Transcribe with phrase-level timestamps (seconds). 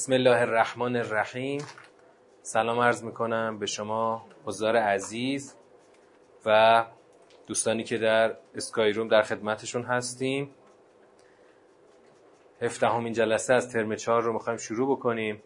[0.00, 1.62] بسم الله الرحمن الرحیم.
[2.42, 5.56] سلام عرض می‌کنم به شما حضار عزیز
[6.46, 6.84] و
[7.46, 10.50] دوستانی که در اسکای روم در خدمتشون هستیم.
[12.62, 15.42] هفدهمین جلسه از ترم چهار رو می‌خوایم شروع بکنیم.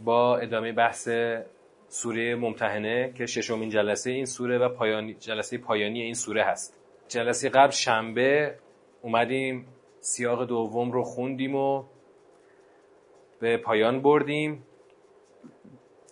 [0.00, 1.08] با ادامه بحث
[1.88, 6.76] سوره ممتحنه که ششمین جلسه این سوره و پایانی جلسه پایانی این سوره هست.
[7.08, 8.54] جلسه قبل شنبه
[9.02, 9.66] اومدیم
[10.00, 11.84] سیاق دوم رو خوندیم و
[13.44, 14.62] به پایان بردیم.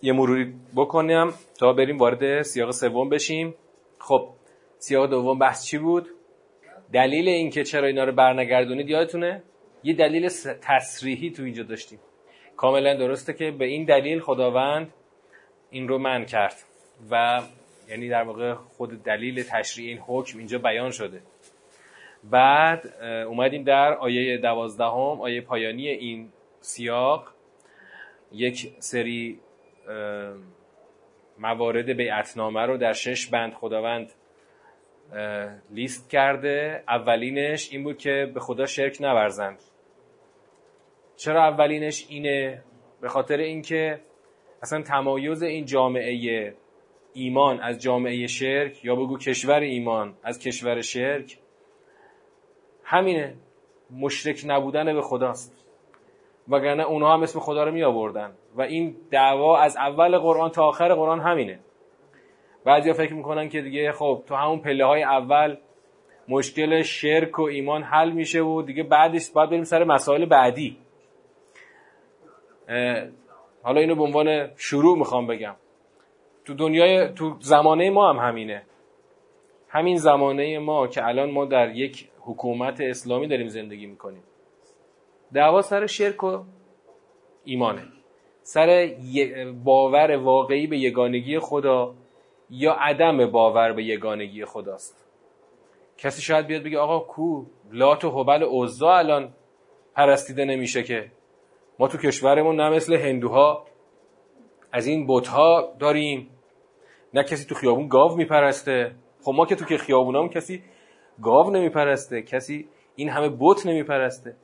[0.01, 3.55] یه مروری بکنم تا بریم وارد سیاق سوم بشیم.
[3.99, 4.29] خب
[4.77, 6.09] سیاق دوم بحث چی بود؟
[6.91, 9.43] دلیل اینکه چرا اینا رو برنگردونید یادتونه؟
[9.83, 10.29] یه دلیل
[10.61, 11.99] تصریحی تو اینجا داشتیم.
[12.57, 14.93] کاملا درسته که به این دلیل خداوند
[15.69, 16.55] این رو من کرد
[17.11, 17.41] و
[17.89, 21.21] یعنی در واقع خود دلیل تشریع این حکم اینجا بیان شده.
[22.23, 26.29] بعد اومدیم در آیه دوازدهم آیه پایانی این
[26.63, 27.27] سیاق
[28.31, 29.39] یک سری
[31.39, 34.11] موارد بیعتنامه رو در شش بند خداوند
[35.69, 36.83] لیست کرده.
[36.87, 39.59] اولینش این بود که به خدا شرک نورزند.
[41.15, 42.63] چرا اولینش اینه؟
[43.01, 43.99] به خاطر اینکه
[44.61, 46.55] اصلا تمایز این جامعه
[47.13, 51.37] ایمان از جامعه شرک یا بگو کشور ایمان از کشور شرک
[52.83, 53.35] همینه.
[53.91, 55.65] مشرک نبودن به خداست.
[56.49, 60.63] وگرنه اونها هم اسم خدا رو می آوردن و این دعوا از اول قرآن تا
[60.63, 61.59] آخر قرآن همینه.
[62.65, 65.57] بعضیا فکر می‌کنن که دیگه خب تو همون پله های اول
[66.27, 70.77] مشکل شرک و ایمان حل میشه و دیگه بعدش باید بریم سر مسائل بعدی.
[73.63, 75.55] حالا اینو به عنوان شروع می‌خوام بگم.
[76.45, 78.63] تو دنیای تو زمانه ما هم همینه.
[79.69, 84.23] همین زمانه ما که الان ما در یک حکومت اسلامی داریم زندگی می‌کنیم.
[85.33, 86.43] دعوا سر شرک و
[87.43, 87.83] ایمانه.
[88.41, 88.95] سر
[89.63, 91.95] باور واقعی به یگانگی خدا
[92.49, 95.07] یا عدم باور به یگانگی خداست.
[95.97, 99.33] کسی شاید بیاد بگه آقا کو لات و حبل عزا الان
[99.95, 101.11] پرستیده نمیشه که.
[101.79, 103.65] ما تو کشورمون نه مثل هندوها
[104.71, 106.29] از این بتها داریم.
[107.13, 108.95] نه کسی تو خیابون گاو میپرسته.
[109.21, 110.63] خب ما که تو که خیابونام کسی
[111.21, 112.21] گاو نمیپرسته.
[112.21, 114.35] کسی این همه بت نمیپرسته.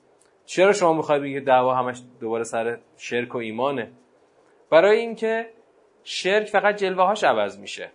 [0.50, 3.92] چرا شما می‌خواید بگید دعوا همش دوباره سر شرک و ایمانه؟
[4.70, 5.50] برای اینکه
[6.04, 7.92] شرک فقط جلوه هاش عوض میشه.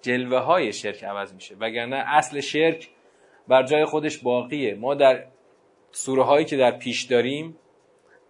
[0.00, 1.56] جلوه های شرک عوض میشه.
[1.60, 2.88] وگرنه اصل شرک
[3.48, 4.74] بر جای خودش باقیه.
[4.74, 5.24] ما در
[5.90, 7.56] سوره هایی که در پیش داریم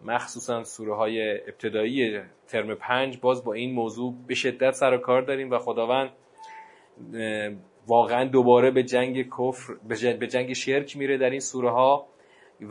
[0.05, 5.23] مخصوصا سوره های ابتدایی ترم پنج باز با این موضوع به شدت سر و کار
[5.23, 6.11] داریم و خداوند
[7.87, 9.75] واقعا دوباره به جنگ کفر
[10.19, 12.12] به جنگ شرک میره در این سوره ها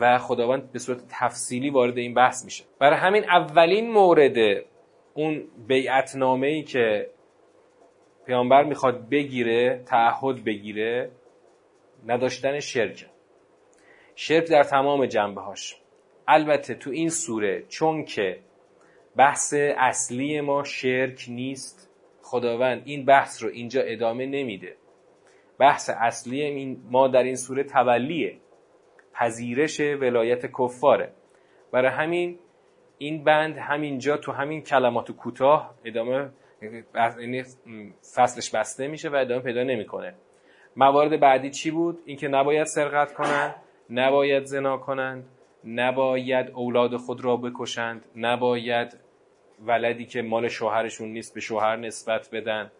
[0.00, 2.64] و خداوند به صورت تفصیلی وارد این بحث میشه.
[2.78, 4.64] برای همین اولین مورد
[5.14, 7.10] اون بیعتنامه ای که
[8.26, 11.10] پیامبر می‌خواد بگیره تعهد بگیره
[12.06, 13.06] نداشتن شرک.
[14.14, 15.76] شرک در تمام جنبه هاش
[16.28, 18.38] البته تو این سوره چون که
[19.16, 21.90] بحث اصلی ما شرک نیست
[22.22, 24.76] خداوند این بحث رو اینجا ادامه نمیده.
[25.58, 28.38] بحث اصلی ما در این سوره تولیه.
[29.14, 31.12] پذیرش ولایت کفاره.
[31.72, 32.38] برای همین
[32.98, 36.30] این بند همینجا تو همین کلمات کوتاه ادامه
[37.20, 37.42] یعنی
[38.14, 40.14] فصلش بسته میشه و ادامه پیدا نمی‌کنه.
[40.76, 43.54] موارد بعدی چی بود؟ اینکه نباید سرقت کنند
[43.90, 45.24] نباید زنا کنند
[45.64, 48.96] نباید اولاد خود را بکشند نباید
[49.66, 52.70] ولدی که مال شوهرشون نیست به شوهر نسبت بدن.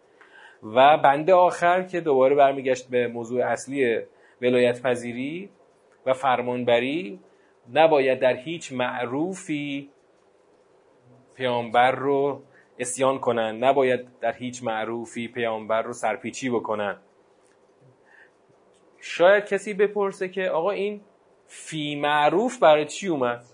[0.62, 3.98] و بنده آخر که دوباره برمیگشت به موضوع اصلی
[4.42, 5.50] ولایت پذیری
[6.06, 7.20] و فرمانبری
[7.72, 9.90] نباید در هیچ معروفی
[11.34, 12.42] پیامبر رو
[12.78, 16.96] اسیان کنن نباید در هیچ معروفی پیامبر رو سرپیچی بکنن.
[19.00, 21.00] شاید کسی بپرسه که آقا این
[21.46, 23.44] فی معروف برای چی اومد؟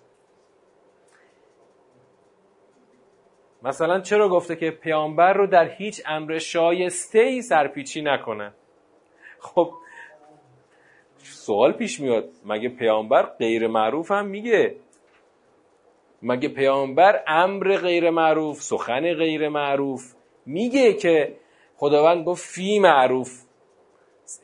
[3.62, 8.52] مثلا چرا گفته که پیامبر رو در هیچ امر شایسته ای سرپیچی نکنه
[9.38, 9.72] خب
[11.32, 12.28] سوال پیش میاد.
[12.44, 14.76] مگه پیامبر غیر معروف هم میگه؟
[16.22, 20.14] مگه پیامبر امر غیر معروف سخن غیر معروف
[20.46, 21.36] میگه که
[21.76, 23.42] خداوند گفت فی معروف؟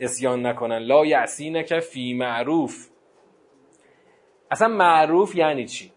[0.00, 0.78] اسیان نکنن.
[0.78, 2.88] لا یعصینک فی معروف.
[4.50, 5.92] اصلا معروف یعنی چی؟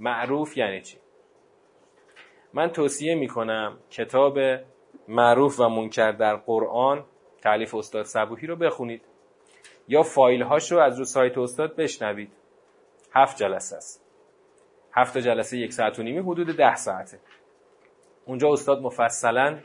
[0.00, 0.96] معروف یعنی چی؟
[2.52, 4.38] من توصیه می‌کنم کتاب
[5.08, 7.04] معروف و منکر در قرآن
[7.42, 9.02] تعلیف استاد صبوحی رو بخونید.
[9.88, 12.32] یا فایل هاش رو از رو سایت استاد بشنوید.
[13.12, 14.04] هفت جلسه است.
[14.92, 17.18] هفت جلسه یک ساعت و نیمی حدود ده ساعته.
[18.26, 19.58] اونجا استاد مفصلا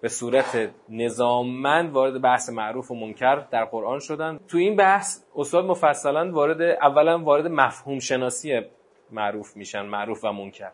[0.00, 4.40] به صورت نظاممند وارد بحث معروف و منکر در قرآن شدن.
[4.48, 8.60] تو این بحث استاد مفصلا وارد اولا وارد مفهوم شناسی
[9.10, 10.72] معروف میشن معروف و منکر.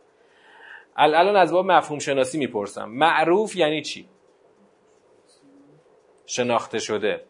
[0.97, 2.85] الان از باب مفهوم شناسی می‌پرسم.
[2.89, 4.09] معروف یعنی چی؟
[6.27, 7.25] شناخته شده.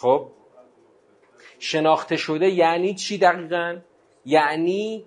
[0.00, 0.26] خب.
[1.58, 3.78] شناخته شده یعنی چی دقیقا؟
[4.24, 5.04] یعنی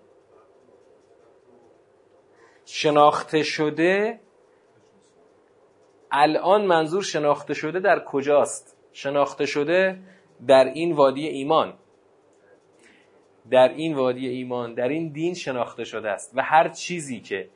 [2.65, 4.19] شناخته شده
[6.11, 9.99] الان منظور شناخته شده در کجاست؟ شناخته شده
[10.47, 11.73] در این وادی ایمان.
[13.51, 17.49] در این وادی ایمان در این دین شناخته شده است و هر چیزی که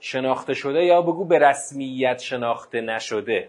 [0.00, 3.48] شناخته شده یا بگو به رسمیت شناخته نشده.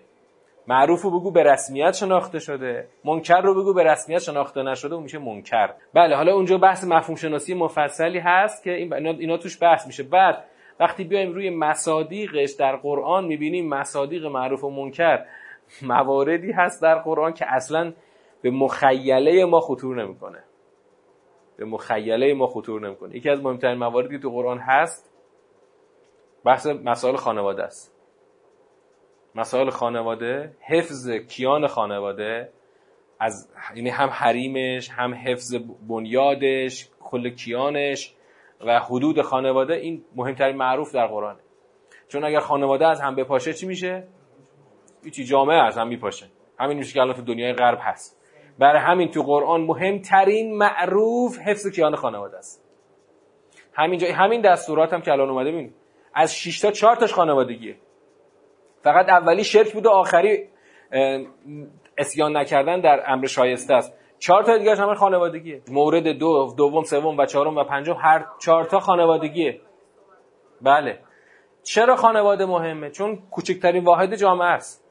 [0.67, 2.87] معروف رو بگو به رسمیت شناخته شده.
[3.05, 5.69] منکر رو بگو به رسمیت شناخته نشده اون میشه منکر.
[5.93, 10.03] بله حالا اونجا بحث مفهوم شناسی مفصلی هست که اینا توش بحث میشه.
[10.03, 10.45] بعد
[10.79, 15.25] وقتی بیایم روی مصادیقش در قرآن می‌بینیم مصادیق معروف و منکر
[15.81, 17.93] مواردی هست در قرآن که اصلا
[18.41, 20.43] به مخیله ما خطور نمی‌کنه.
[21.57, 23.15] به مخیله ما خطور نمی‌کنه.
[23.15, 25.11] یکی از مهمترین مواردی تو قرآن هست
[26.45, 28.00] بحث مسائل خانواده است.
[29.35, 32.49] مسائل خانواده حفظ کیان خانواده
[33.19, 35.55] از یعنی هم حریمش هم حفظ
[35.89, 38.15] بنیادش کل کیانش
[38.65, 41.39] و حدود خانواده این مهمترین معروف در قرآنه
[42.07, 44.07] چون اگر خانواده از هم بپاشه چی میشه؟
[45.03, 46.25] هیچی جامعه از هم میپاشه.
[46.59, 48.21] همین میشه که الان تو دنیای غرب هست.
[48.59, 52.65] برای همین تو قرآن مهمترین معروف حفظ کیان خانواده است.
[53.73, 55.73] همین همین دستورات هم که الان اومده ببین.
[56.13, 57.75] از 6 تا 4 تاش خانوادگیه.
[58.83, 60.47] فقط اولی شرک بود و آخری
[61.97, 63.93] اسیان نکردن در امر شایسته است.
[64.19, 65.61] چهار تا دیگه همه خانوادگیه.
[65.67, 69.61] مورد دو دوم سوم و چهارم و پنجم هر چهار تا خانوادگیه.
[70.61, 70.99] بله.
[71.63, 74.85] چرا خانواده مهمه؟ چون کوچکترین واحد جامعه است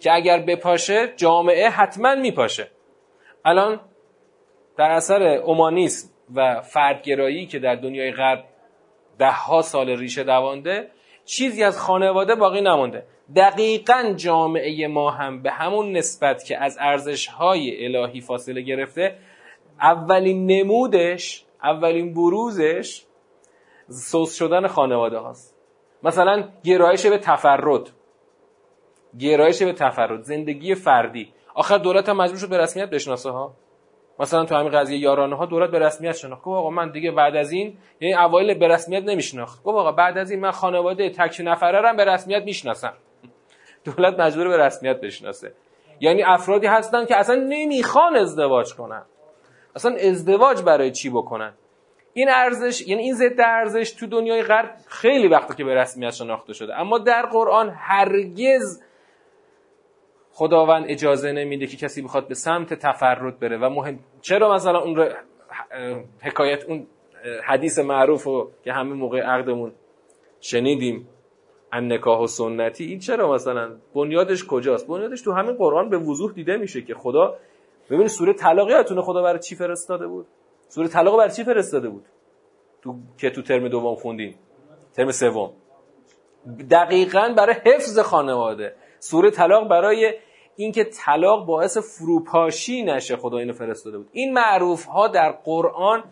[0.00, 2.70] که اگر بپاشه جامعه حتما میپاشه.
[3.44, 3.80] الان
[4.76, 8.44] در اثر اومانیسم و فردگرایی که در دنیای غرب
[9.18, 10.90] ده ها سال ریشه دوانده
[11.30, 13.06] چیزی از خانواده باقی نمونده.
[13.36, 19.16] دقیقا جامعه ما هم به همون نسبت که از ارزش های الهی فاصله گرفته
[19.80, 23.04] اولین نمودش اولین بروزش
[23.88, 25.56] سوس شدن خانواده هاست.
[26.02, 27.90] مثلا گرایش به تفرد.
[29.18, 31.32] گرایش به تفرد زندگی فردی.
[31.54, 33.54] آخر دولت هم مجبور شد به رسمیت بشناسه ها.
[34.20, 36.42] مثلا تو همین قضیه یارانه ها دولت به رسمیت شناخت.
[36.42, 39.62] گفت آقا من دیگه بعد از این یعنی اوایل به رسمیت نمیشناخت.
[39.62, 42.92] گفت آقا بعد از این من خانواده تک نفره رو به رسمیت می‌شناسم.
[43.84, 45.52] دولت مجبور به رسمیت بشناسه.
[46.00, 49.02] یعنی افرادی هستن که اصلا نمی‌خوان ازدواج کنن.
[49.76, 51.52] اصلا ازدواج برای چی بکنن؟
[52.12, 56.52] این ارزش یعنی این ضد ارزش تو دنیای غرب خیلی وقتی که به رسمیت شناخته
[56.52, 56.80] شده.
[56.80, 58.82] اما در قرآن هرگز
[60.40, 65.08] خداوند اجازه نمیده که کسی بخواد به سمت تفرد بره و مهم چرا مثلا اون
[66.22, 66.86] حکایت اون
[67.44, 69.72] حدیث معروف رو که همه موقع عقدمون
[70.40, 71.08] شنیدیم
[71.72, 76.32] ان نکاح و سنتی این چرا مثلا؟ بنیادش کجاست؟ بنیادش تو همین قرآن به وضوح
[76.32, 77.36] دیده میشه که خدا
[77.86, 80.26] ببینید سوره طلاق خدا برای چی فرستاده بود؟
[80.68, 82.04] سوره طلاق برای چی فرستاده بود؟
[82.82, 84.34] تو که تو ترم دوم خوندیم.
[84.96, 85.52] ترم سوم.
[86.70, 88.74] دقیقا برای حفظ خانواده.
[88.98, 90.14] سوره طلاق برای
[90.62, 94.08] اینکه طلاق باعث فروپاشی نشه خدا اینو فرستاده بود.
[94.12, 96.04] این معروف ها در قرآن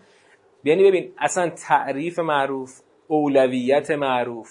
[0.65, 4.49] یعنی ببین اصلا تعریف معروف اولویت معروف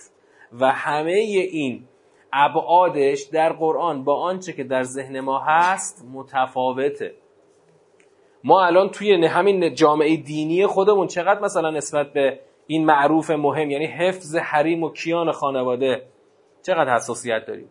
[0.60, 1.88] و همه این
[2.34, 7.13] ابعادش در قرآن با آنچه که در ذهن ما هست متفاوته.
[8.44, 13.86] ما الان توی همین جامعه دینی خودمون چقدر مثلا نسبت به این معروف مهم یعنی
[13.86, 16.08] حفظ حریم و کیان خانواده
[16.62, 17.70] چقدر حساسیت داریم؟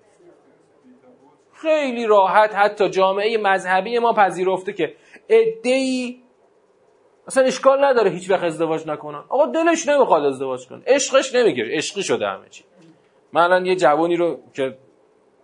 [1.62, 4.94] خیلی راحت حتی جامعه مذهبی ما پذیرفته که
[5.28, 6.22] ادهی
[7.26, 9.25] اصلا اشکال نداره هیچ وقت ازدواج نکنن.
[9.28, 10.82] آقا دلش نمی‌خواد ازدواج کنه.
[10.86, 11.76] عشقش نمی‌گیره.
[11.76, 12.64] عشقی شده همه چی.
[13.32, 14.78] من الان یه جوانی رو که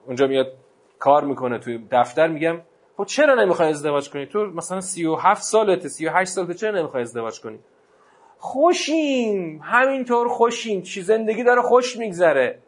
[0.06, 0.52] اونجا میاد
[0.98, 2.60] کار می‌کنه توی دفتر میگم
[2.96, 7.58] خب چرا نمی‌خوای ازدواج کنی؟ تو مثلا 37 سالته 38 سالته چرا نمی‌خوای ازدواج کنی؟
[8.38, 9.60] خوشیم.
[9.62, 10.82] همینطور خوشیم.
[10.82, 12.58] چی زندگی داره خوش میگذره.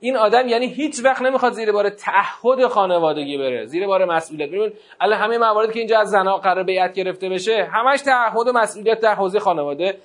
[0.00, 4.48] این آدم یعنی هیچ وقت نمی‌خواد زیر بار تعهد خانوادگی بره زیر بار مسئولیت.
[4.48, 8.52] ببین الان همه مواردی که اینجا از زنا قرار بیعت گرفته بشه همش تعهد و
[8.52, 9.98] مسئولیت در حوزه خانواده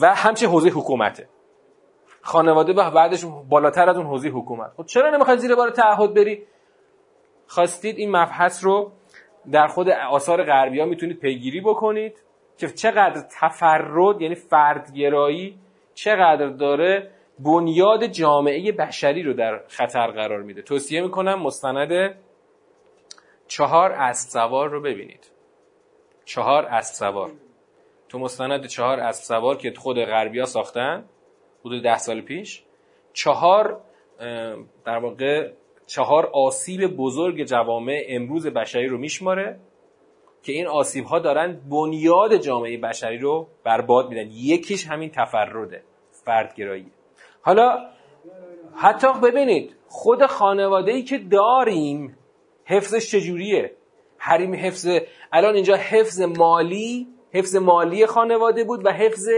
[0.00, 1.28] و همچه حوزه حکومته.
[2.22, 4.70] خانواده بعدش بالاتر از اون حوزه حکومت.
[4.76, 6.42] خب چرا نمی‌خواد زیر بار تعهد بری؟
[7.46, 8.92] خواستید این مبحث رو
[9.52, 12.22] در خود آثار غربی ها می‌تونید پیگیری بکنید
[12.58, 15.58] که چقدر تفرد یعنی فردگرایی
[15.94, 17.10] چقدر داره
[17.44, 20.62] بنیاد جامعه بشری رو در خطر قرار میده.
[20.62, 22.16] توصیه می‌کنم مستند
[23.46, 25.30] چهار اسب سوار رو ببینید.
[26.24, 27.30] چهار اسب سوار.
[28.08, 31.04] تو مستند چهار اسب سوار که خود غربیا ساختن
[31.60, 32.62] حدود ده سال پیش
[33.12, 33.80] چهار
[34.84, 35.52] در واقع
[35.86, 39.60] چهار آسیب بزرگ جوامع امروز بشری رو میشماره
[40.42, 44.30] که این آسیب ها دارن بنیاد جامعه بشری رو برباد میدن.
[44.30, 45.82] یکیش همین تفرده
[46.24, 46.92] فردگرایی.
[47.42, 47.78] حالا
[48.76, 52.18] حتی ببینید خود خانواده ای که داریم
[52.64, 53.72] حفظش چجوریه؟
[54.18, 54.88] حریم حفظ
[55.32, 59.28] الان اینجا حفظ مالی حفظ مالی خانواده بود و حفظ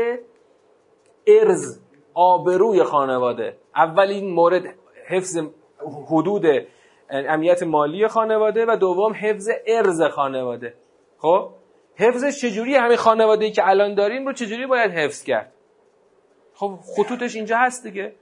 [1.26, 1.80] ارز
[2.14, 3.56] آبروی خانواده.
[3.76, 4.62] اولین مورد
[5.06, 5.38] حفظ
[6.10, 6.44] حدود
[7.10, 10.74] امنیت مالی خانواده و دوم حفظ ارز خانواده.
[11.18, 11.50] خب؟
[11.96, 15.53] حفظش چجوری همین خانواده ای که الان داریم رو چجوری باید حفظ کرد؟
[16.54, 18.14] خب خطوطش اینجا هست دیگه.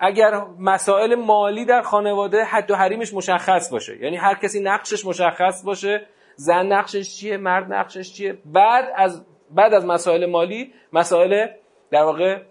[0.00, 5.64] اگر مسائل مالی در خانواده حد و حریمش مشخص باشه یعنی هر کسی نقشش مشخص
[5.64, 11.46] باشه زن نقشش چیه مرد نقشش چیه بعد از بعد از مسائل مالی مسائل
[11.90, 12.42] در واقع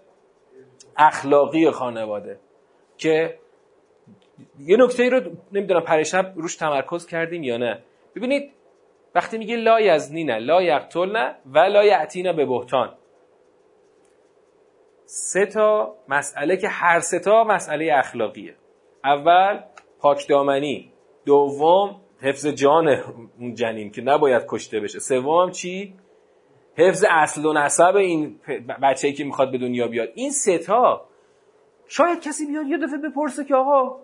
[0.96, 2.40] اخلاقی خانواده
[2.96, 3.38] که
[4.58, 5.20] یه نکته ای رو
[5.52, 7.82] نمی‌دونم پریشب روش تمرکز کردیم یا نه.
[8.16, 8.52] ببینید
[9.14, 12.94] وقتی میگه لا یزنینه لا یقتلن و لا یعتینا به بهتان.
[15.10, 18.54] سه تا مسئله که هر سه تا مسئله اخلاقیه.
[19.04, 19.60] اول
[20.00, 20.92] پاکدامنی
[21.26, 22.88] دوم حفظ جان
[23.38, 24.98] اون جنین که نباید کشته بشه.
[24.98, 25.94] سوم چی؟
[26.76, 28.40] حفظ اصل و نسب این
[28.82, 30.08] بچه‌ای که می‌خواد به دنیا بیاد.
[30.14, 31.04] این سه تا
[31.86, 33.96] شاید کسی بیاد یه دفعه بپرسه که آقا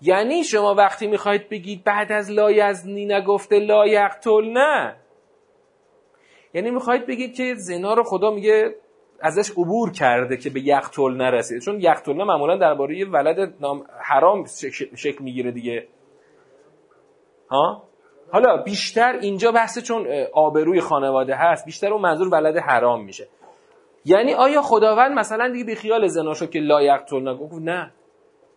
[0.00, 4.96] یعنی شما وقتی می‌خواید بگید بعد از لایزنی نگفته لایقتل نه.
[6.54, 8.74] یعنی می‌خواید بگید که زنا رو خدا میگه
[9.22, 11.62] ازش عبور کرده که به یقتل نرسید.
[11.62, 14.44] چون یقتل معمولا درباره ولد نام حرام
[14.96, 15.86] شکل می‌گیره دیگه.
[17.50, 17.82] ها؟
[18.32, 23.28] حالا بیشتر اینجا بحث چون آبروی خانواده هست بیشتر اون منظور ولد حرام میشه.
[24.04, 27.92] یعنی آیا خداوند مثلا دیگه بی خیال زنا شد که لا یقتل نگفت نه.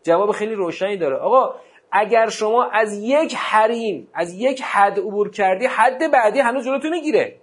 [0.03, 1.17] جواب خیلی روشنی داره.
[1.17, 1.55] آقا
[1.91, 7.37] اگر شما از یک حریم از یک حد عبور کردی حد بعدی هنوز جلوتو می‌گیره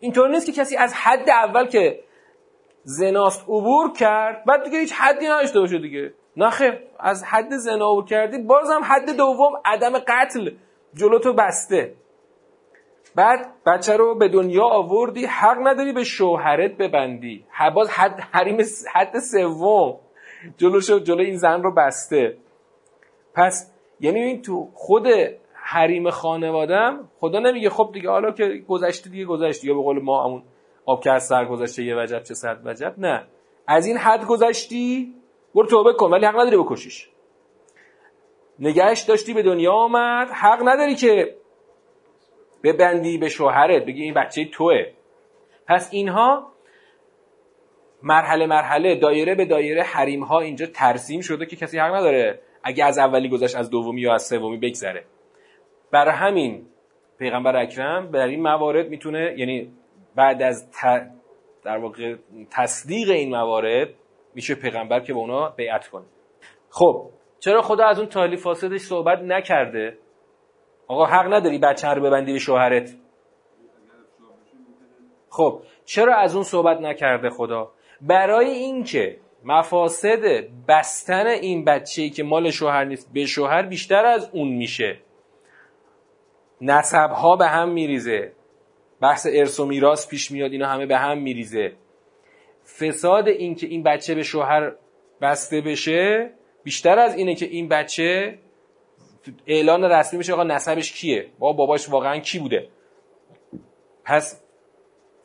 [0.00, 2.00] اینطور نیست که کسی از حد اول که
[2.82, 6.12] زناست عبور کرد بعد دیگه هیچ حدی نداشته باشه دیگه.
[6.36, 10.50] نخیر از حد زنا عبور کردی بازم حد دوم عدم قتل
[10.94, 11.94] جلوتو بسته.
[13.14, 17.44] بعد بچه رو به دنیا آوردی حق نداری به شوهرت ببندی.
[17.74, 18.58] باز حد حریم
[18.94, 19.98] حد سوم
[20.56, 22.36] جلوشو جلو این زن رو بسته.
[23.34, 25.06] پس یعنی این تو خود
[25.70, 27.70] حریم خانوادم خدا نمیگه.
[27.70, 29.66] خب دیگه حالا که گذشته دیگه گذشته.
[29.66, 30.42] یا به قول ما همون
[30.86, 33.24] آب که از سر گذشته یه وجب چه صد وجب؟ نه.
[33.66, 35.14] از این حد گذشتی
[35.54, 37.08] برو توبه کن ولی حق نداری بکشیش.
[38.58, 40.28] نگهش داشتی به دنیا آمد.
[40.30, 41.36] حق نداری که
[42.62, 44.84] ببندی به شوهرت بگی این بچه توه.
[45.66, 46.52] پس اینها
[48.02, 52.84] مرحله مرحله دایره به دایره حریم ها اینجا ترسیم شده که کسی حق نداره اگه
[52.84, 55.04] از اولی گذشت از دومی یا از سومی بگذره.
[55.90, 56.66] برای همین
[57.18, 59.72] پیغمبر اکرم در این موارد می‌تونه یعنی
[60.14, 60.70] بعد از
[61.64, 62.16] در واقع
[62.50, 63.88] تصدیق این موارد
[64.34, 66.04] میشه پیغمبر که به اونا بیعت کنه.
[66.70, 69.98] خب چرا خدا از اون تالی فاسدش صحبت نکرده؟
[70.86, 72.94] آقا حق نداری بچه رو ببندی به شوهرت.
[75.30, 80.20] خب چرا از اون صحبت نکرده خدا؟ برای اینکه مفاسد
[80.68, 84.98] بستن این بچه‌ای که مال شوهر نیست به شوهر بیشتر از اون میشه.
[86.60, 88.32] نسب ها به هم میریزه.
[89.00, 91.72] بحث ارث و میراث پیش میاد اینا همه به هم میریزه.
[92.78, 94.72] فساد این که این بچه به شوهر
[95.20, 96.30] بسته بشه
[96.64, 98.38] بیشتر از اینه که این بچه
[99.46, 102.68] اعلان رسمی میشه آقا نسبش کیه؟ با باباش واقعا کی بوده؟
[104.04, 104.42] پس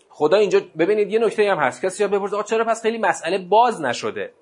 [0.10, 1.86] خدا اینجا ببینید یه نکته هم هست.
[1.86, 4.34] کسی بپرسه چرا پس خیلی مسئله باز نشده؟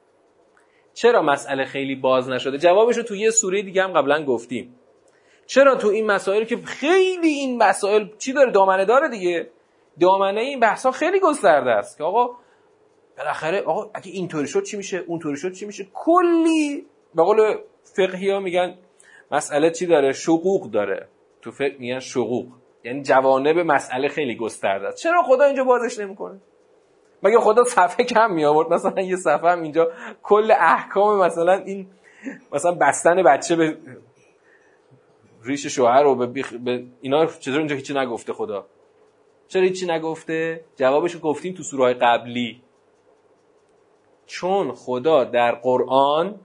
[0.93, 4.75] چرا مسئله خیلی باز نشده؟ جوابش رو تو یه سوره دیگه هم قبلا گفتیم.
[5.51, 9.47] چرا تو این مسائل که خیلی این مسائل چی داره؟ دامنه داره دیگه.
[10.01, 12.29] دامنه این بحثا خیلی گسترده است که آقا
[13.17, 18.29] بالاخره آقا اگه اینطوری شد چی میشه؟ اونطوری شد چی میشه؟ کلی به قول فقهی
[18.29, 18.75] ها میگن
[19.31, 21.07] مسئله چی داره؟ شقوق داره.
[21.41, 22.45] تو فقه میگن شقوق.
[22.83, 24.97] یعنی جوانب مسئله خیلی گسترده است.
[24.97, 26.39] چرا خدا اینجا بازش نمی‌کنه؟
[27.23, 29.91] مگه خدا صفحه کم می آورد مثلا یه صفحه هم اینجا
[30.23, 31.87] کل احکام مثلا این
[32.53, 33.77] مثلا بستن بچه به
[35.43, 38.65] ریش شوهر رو به, به اینا چطور اینجا هیچی نگفته خدا.
[39.47, 42.61] چرا هیچی نگفته؟ جوابشو گفتیم تو سوره قبلی.
[44.25, 46.39] چون خدا در قرآن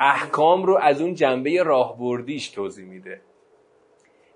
[0.00, 3.20] احکام رو از اون جنبه راهبردیش توضیح میده.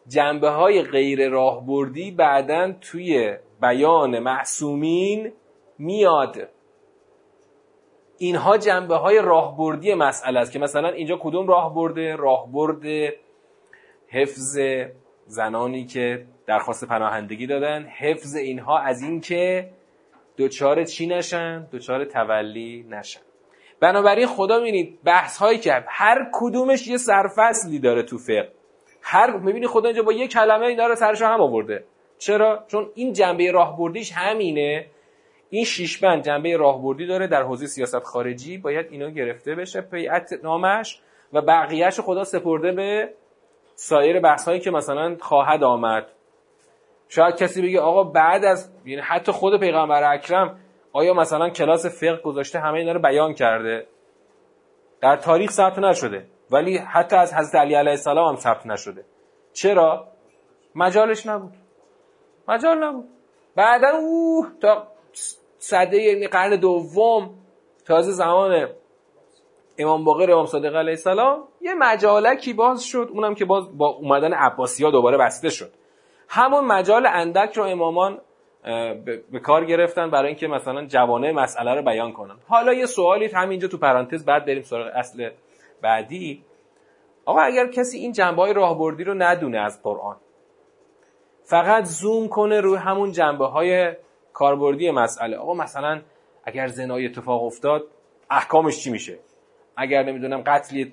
[0.08, 5.32] جنبه های غیر راهبردی بعدا توی بیان معصومین
[5.78, 6.48] میاد
[8.24, 13.12] اینها جنبه های راهبردی مسئله است که مثلا اینجا کدوم راهبرده راهبرد
[14.08, 14.58] حفظ
[15.26, 19.70] زنانی که درخواست پناهندگی دادن حفظ اینها از اینکه
[20.36, 23.20] دوچار چی نشن؟ دوچار تولی نشن.
[23.80, 28.48] بنابراین خدا می‌بینید بحث هایی که هر کدومش یه سرفصلی داره تو فقه.
[29.02, 31.84] هر می‌بینی خدا اینجا با یه کلمه اینا رو سرش هم آورده.
[32.18, 34.86] چرا؟ چون این جنبه راهبردیش همینه.
[35.54, 40.32] این شیش بند جنبه راهبردی داره در حوزه سیاست خارجی باید اینا گرفته بشه پیعت
[40.42, 41.00] نامش
[41.32, 43.14] و بقیهش خدا سپرده به
[43.74, 46.06] سایر بحث هایی که مثلا خواهد آمد.
[47.08, 50.60] شاید کسی بگه آقا بعد از یعنی حتی خود پیغمبر اکرم
[50.92, 53.86] آیا مثلا کلاس فقه گذاشته همه اینا رو بیان کرده؟
[55.00, 59.04] در تاریخ ثبت نشده ولی حتی از حضرت علی علیه السلام هم ثبت نشده.
[59.52, 60.08] چرا؟
[60.74, 61.52] مجالش نبود.
[62.48, 63.08] مجال نبود.
[63.56, 64.94] بعدا او تا
[65.68, 67.30] صده یعنی قرن دوم
[67.86, 68.68] تازه زمان
[69.78, 74.32] امام باقر امام صادق علیه السلام یه مجالکی باز شد اونم که باز با اومدن
[74.32, 75.72] عباسی ها دوباره بسته شد.
[76.28, 78.20] همون مجال اندک رو امامان
[79.32, 82.36] به کار گرفتن برای اینکه مثلا جوانه مسئله رو بیان کنن.
[82.48, 85.30] حالا یه سوالی همینجا تو پرانتز بعد بریم سراغ اصل
[85.82, 86.44] بعدی.
[87.24, 90.16] آقا اگر کسی این جنبه های راهبردی رو ندونه از قرآن
[91.42, 93.94] فقط زوم کنه روی همون جنبه های
[94.34, 95.36] کاربردی مسئله.
[95.36, 96.02] آقا مثلا
[96.44, 97.82] اگر زنای اتفاق افتاد
[98.30, 99.18] احکامش چی میشه؟
[99.76, 100.84] اگر نمی‌دونم قتل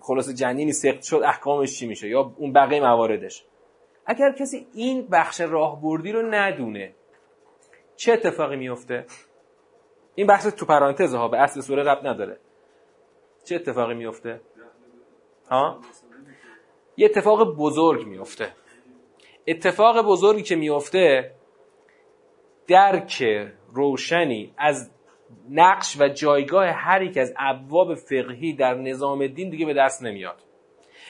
[0.00, 3.44] خلاص جنینی سخت شد احکامش چی میشه؟ یا اون بقیه مواردش؟
[4.06, 6.94] اگر کسی این بخش راهبردی رو ندونه
[7.96, 9.06] چه اتفاقی میفته
[10.14, 12.38] این بحث تو پرانتز ها به اصل سوره رب نداره.
[13.44, 14.40] چه اتفاقی میفته
[15.50, 15.80] ها؟
[16.96, 18.52] یه اتفاق بزرگ میفته
[19.48, 21.34] اتفاق بزرگی که میفته
[22.68, 23.24] درک
[23.74, 24.90] روشنی از
[25.50, 30.42] نقش و جایگاه هر یک از ابواب فقهی در نظام دین دیگه به دست نمیاد.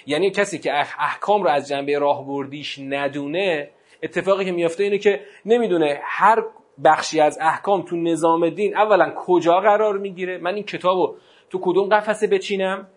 [0.07, 3.71] یعنی کسی که احکام رو از جنبه راهبردیش ندونه
[4.03, 6.42] اتفاقی که میفته اینه که نمی‌دونه هر
[6.85, 11.16] بخشی از احکام تو نظام دین اولا کجا قرار می‌گیره؟ من این کتابو
[11.51, 12.88] تو کدوم قفسه بچینم؟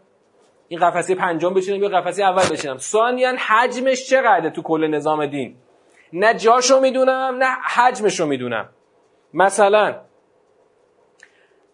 [0.67, 5.56] این قفسه پنجم بچینم یا قفسه اول بچینم؟ ثانیا حجمش چقدره تو کل نظام دین؟
[6.13, 8.69] نه جاشو می‌دونم نه حجمشو می‌دونم.
[9.34, 10.02] مثلا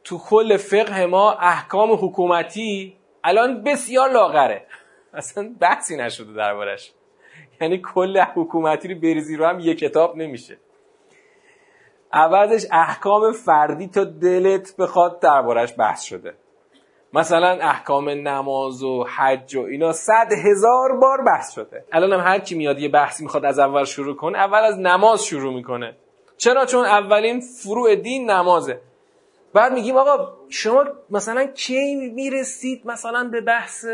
[0.03, 4.67] تو کل فقه ما احکام حکومتی الان بسیار لاغره.
[5.13, 6.93] اصلا بحثی نشده دربارش.
[7.61, 10.57] یعنی کل حکومتی رو بریزی رو هم یه کتاب نمیشه.
[12.11, 16.33] عوضش احکام فردی تا دلت بخواد دربارش بحث شده.
[17.17, 21.85] مثلا احکام نماز و حج و اینا صد هزار بار بحث شده.
[21.91, 25.25] الان هم هر کی میاد یه بحثی می‌خواد از اول شروع کنه اول از نماز
[25.25, 25.95] شروع می‌کنه.
[26.37, 28.81] چرا؟ چون اولین فروع دین نمازه.
[29.53, 33.85] بعد میگیم آقا شما مثلا کی می‌رسید مثلا به بحث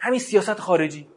[0.00, 1.08] همین سیاست خارجی؟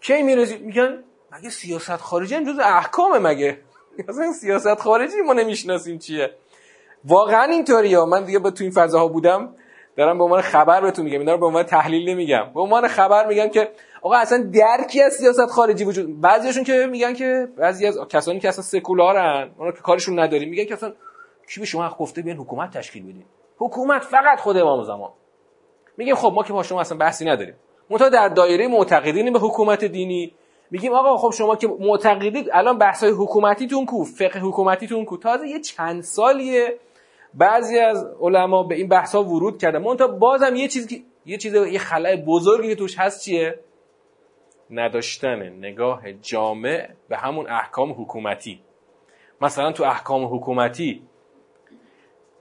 [0.00, 3.58] کی می‌رسید؟ میگن مگه سیاست خارجی هم جز احکامه مگه؟
[4.08, 6.30] مثلا سیاست خارجی ما نمی‌شناسیم چیه.
[7.04, 8.04] واقعا اینطوریه.
[8.04, 9.54] من دیگه با تو این فضاها بودم.
[9.96, 12.50] دارم به عنوان خبر بهتون میگم اینا رو به عنوان تحلیل نمیگم.
[12.54, 13.70] به عنوان خبر میگم که
[14.02, 18.48] آقا اصلا درکی از سیاست خارجی وجود بعضیشون که میگن که بعضی از کسانی که
[18.48, 20.92] اصلا سکولارن اونا که کارشون نداریم میگن که اصلا
[21.48, 23.24] کی به شما گفته بیان حکومت تشکیل بدین؟
[23.58, 25.10] حکومت فقط خود امام زمان.
[25.96, 27.54] میگیم خب ما که با شما اصلا بحثی نداریم.
[27.90, 30.32] منتها در دایره معتقدین به حکومت دینی.
[30.70, 35.16] میگیم آقا خب شما که معتقدید الان بحث حکومتیتون کو فقه حکومتیتون کو.
[35.16, 36.78] تازه یه چند سالیه
[37.36, 39.78] بعضی از علما به این بحث ها ورود کردن.
[39.82, 43.60] منتها بازم یه چیزی یه چیز یه خلای بزرگی که توش هست چیه؟
[44.70, 48.60] نداشتن نگاه جامع به همون احکام حکومتی.
[49.40, 51.02] مثلا تو احکام حکومتی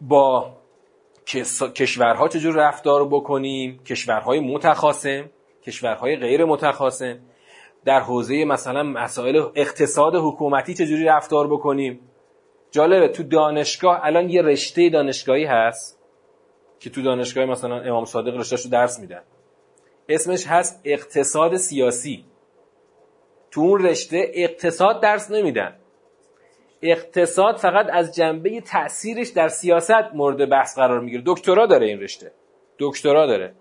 [0.02, 0.54] با
[1.76, 5.30] کشورها چجور رفتار بکنیم؟ کشورهای متخاصم
[5.64, 7.20] کشورهای غیر متخاصم.
[7.86, 12.00] در حوزه مثلا مسائل اقتصاد حکومتی چجوری رفتار بکنیم؟
[12.76, 16.00] جالبه تو دانشگاه الان یه رشته دانشگاهی هست
[16.80, 19.22] که تو دانشگاه مثلا امام صادق رشتهش رو درس میدن.
[20.10, 22.26] اسمش هست اقتصاد سیاسی.
[23.52, 25.76] تو اون رشته اقتصاد درس نمیدن.
[26.82, 31.24] اقتصاد فقط از جنبه تاثیرش در سیاست مورد بحث قرار می‌گیره.
[31.26, 32.32] دکترا داره این رشته.
[32.80, 33.54] دکترا داره.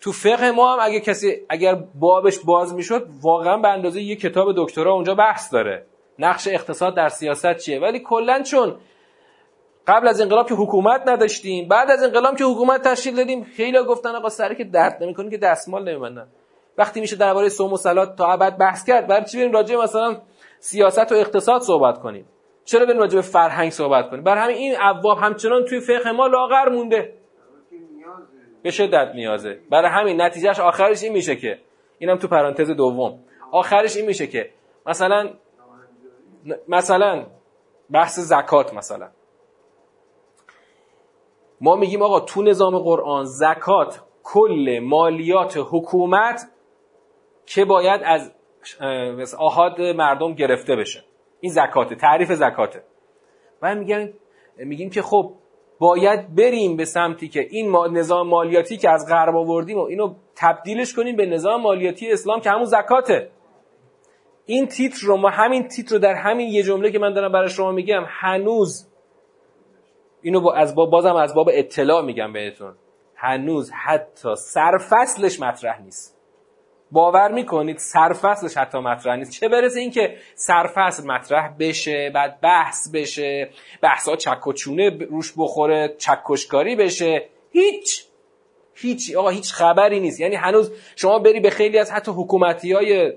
[0.00, 4.48] تو فقه ما هم اگه کسی اگر بابش باز می‌شد واقعا به اندازه یه کتاب
[4.56, 5.86] دکترا اونجا بحث داره.
[6.18, 8.76] نقش اقتصاد در سیاست چیه؟ ولی کلا چون
[9.86, 14.14] قبل از انقلاب که حکومت نداشتیم بعد از انقلاب که حکومت تشکیل دادیم خیلی گفتن
[14.14, 16.28] آقا سر که درد نمی‌کنه که دستمال نمیبندن.
[16.78, 20.16] وقتی میشه درباره صوم و سلات تا ابد بحث کرد برای چی بریم راجع مثلا
[20.58, 22.26] سیاست و اقتصاد صحبت کنیم؟
[22.64, 26.26] چرا بریم راجع به فرهنگ صحبت کنیم؟ برای همین این ابواب همچنان توی فقه ما
[26.26, 27.14] لاغر مونده.
[28.62, 29.58] به شدت نیازه.
[29.70, 31.58] برای همین نتیجهش آخرش این میشه که
[31.98, 33.18] اینم تو پرانتز دوم
[33.52, 34.50] آخرش این میشه که
[34.86, 35.30] مثلا
[36.68, 37.26] مثلا
[37.90, 39.08] بحث زکات مثلا.
[41.60, 46.40] ما میگیم آقا تو نظام قرآن زکات کل مالیات حکومت
[47.46, 51.04] که باید از آهاد مردم گرفته بشه.
[51.40, 52.82] این زکاته تعریف زکاته.
[53.62, 54.12] و میگن
[54.56, 55.32] میگیم که خب
[55.78, 60.94] باید بریم به سمتی که این نظام مالیاتی که از غرب آوردیم و اینو تبدیلش
[60.94, 63.30] کنیم به نظام مالیاتی اسلام که همون زکاته.
[64.50, 67.48] این تیتر رو ما همین تیتر رو در همین یه جمله که من دارم برای
[67.48, 68.88] شما میگم هنوز
[70.22, 72.74] اینو با از بازم از باب اطلاع میگم بهتون.
[73.16, 76.18] هنوز حتی سرفصلش مطرح نیست.
[76.92, 79.32] باور می‌کنید سرفصلش حتی مطرح نیست.
[79.32, 83.50] چه برسه اینکه سرفصل مطرح بشه بعد بحث بشه
[83.82, 87.28] بحث ها چک و چونه روش بخوره چکشکاری بشه.
[87.50, 88.04] هیچ.
[88.74, 89.16] هیچ.
[89.16, 90.20] آقا هیچ خبری نیست.
[90.20, 93.12] یعنی هنوز شما بری به خیلی از حتی حکومتی های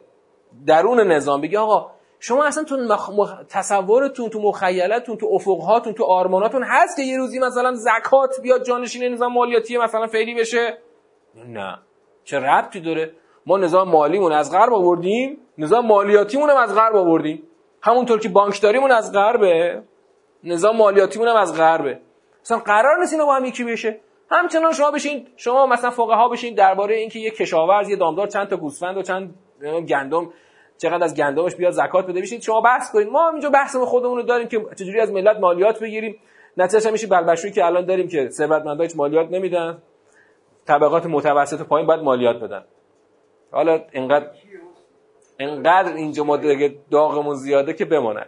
[0.67, 2.77] درون نظام بگی آقا شما اصلا تو
[3.49, 9.13] تصورتون تو مخیلتون تو افقهاتون تو آرماناتون هست که یه روزی مثلا زکات بیاد جانشین
[9.13, 10.77] نظام مالیاتی مثلا فعلی بشه؟
[11.35, 11.77] نه.
[12.23, 13.13] چه ربطی داره؟
[13.45, 17.43] ما نظام مالیمون از غرب آوردیم نظام مالیاتیمون هم از غرب آوردیم.
[17.81, 19.83] همونطور که بانکداریمون از غربه
[20.43, 21.99] نظام مالیاتیمون هم از غربه.
[22.41, 23.99] مثلا قرار نیست اینا با هم یکی بشه.
[24.31, 28.57] همچنان شما بشین شما مثلا فقها بشین درباره اینکه یه کشاورز یه دامدار چند تا
[28.57, 30.29] گوسفند و چند گندم
[30.77, 32.21] چقدر از گندمش بیاد زکات بده.
[32.21, 33.07] بشید شما بحث کنید.
[33.07, 36.15] ما اینجا بحثمون خودمون رو داریم که چجوری از ملت مالیات بگیریم.
[36.57, 39.81] نتیجه میشه بلبشویی که الان داریم که ثروتمندا هیچ مالیات نمیدن.
[40.67, 42.63] طبقات متوسط پایین باید مالیات بدن.
[43.51, 44.27] حالا اینقدر
[45.39, 46.37] اینقدر اینجا ما
[46.91, 48.27] داغمون زیاده که بماند.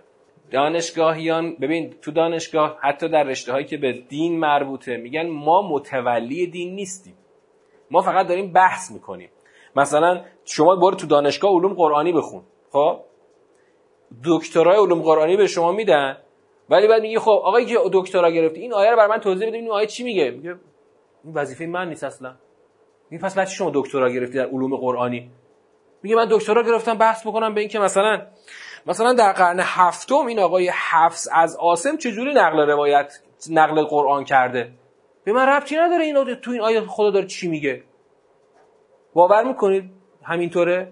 [0.51, 6.47] دانشگاهیان ببین تو دانشگاه حتی در رشته هایی که به دین مربوطه میگن ما متولی
[6.47, 7.15] دین نیستیم.
[7.91, 9.29] ما فقط داریم بحث می‌کنیم.
[9.75, 12.43] مثلا شما برو تو دانشگاه علوم قرآنی بخون.
[12.71, 12.99] خب؟
[14.25, 16.17] دکترای علوم قرآنی به شما میدن
[16.69, 19.57] ولی بعد میگی خب آقای که دکترا گرفتی این آیه رو بر من توضیح بده
[19.57, 20.55] این آیه چی میگه؟ میگه
[21.23, 22.36] این وظیفه من نیست اصلا.
[23.09, 25.31] این پس بچه شما دکترا گرفتی در علوم قرآنی؟
[26.03, 28.21] میگه من دکترا گرفتم بحث بکنم به اینکه مثلا
[28.86, 33.19] مثلا در قرن هفتم این آقای حفظ از آسم چجوری نقل روایت
[33.51, 34.71] نقل قرآن کرده؟
[35.23, 37.83] به من ربطی نداره این تو این آیه خدا داره چی میگه؟
[39.13, 39.91] باور می‌کنید
[40.23, 40.91] همینطوره؟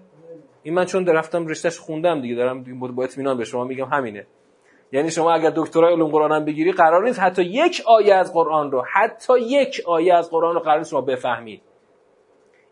[0.62, 4.26] این من چون رفتم رشتهش خوندم دیگه دارم با اطمینان به شما میگم همینه.
[4.92, 8.70] یعنی شما اگر دکترای علوم قرآن هم بگیری قرار نیست حتی یک آیه از قرآن
[8.70, 11.62] رو حتی یک آیه از قرآن رو قرار نیست شما بفهمید.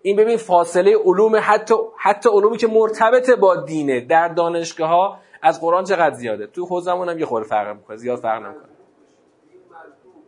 [0.02, 5.60] این ببین فاصله علوم حتی حتی علومی که مرتبط با دینه در دانشگاه ها از
[5.60, 8.68] قرآن چقدر زیاده؟ تو حوزمون هم یه خورده فرق می‌کنه زیاد فرق نمی‌کنه.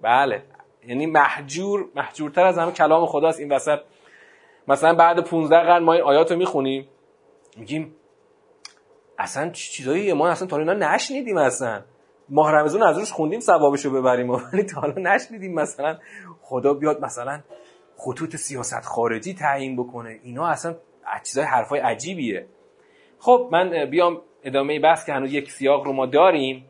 [0.03, 0.43] بله.
[0.87, 3.41] یعنی محجور محجورتر از همه کلام خداست.
[3.41, 3.79] این وسط
[4.69, 6.89] مثلا بعد 15 قرن ما این آیات رو می‌خونیم
[7.57, 7.95] میگیم
[9.19, 11.83] اصلا چیزایی ما اصلا تا اینا نشنیدیم اصلا.
[12.29, 15.99] ماه رمضان از روش خوندیم ثوابشو ببریم ولی تا حالا نشنیدیم مثلا.
[16.41, 17.41] خدا بیاد مثلا
[17.97, 20.21] خطوط سیاست خارجی تعیین بکنه.
[20.23, 20.77] اینا اصلا
[21.25, 22.47] چیزای حرفای عجیبیه.
[23.19, 26.67] خب من بیام ادامه بحث که هنوز یک سیاق رو ما داریم.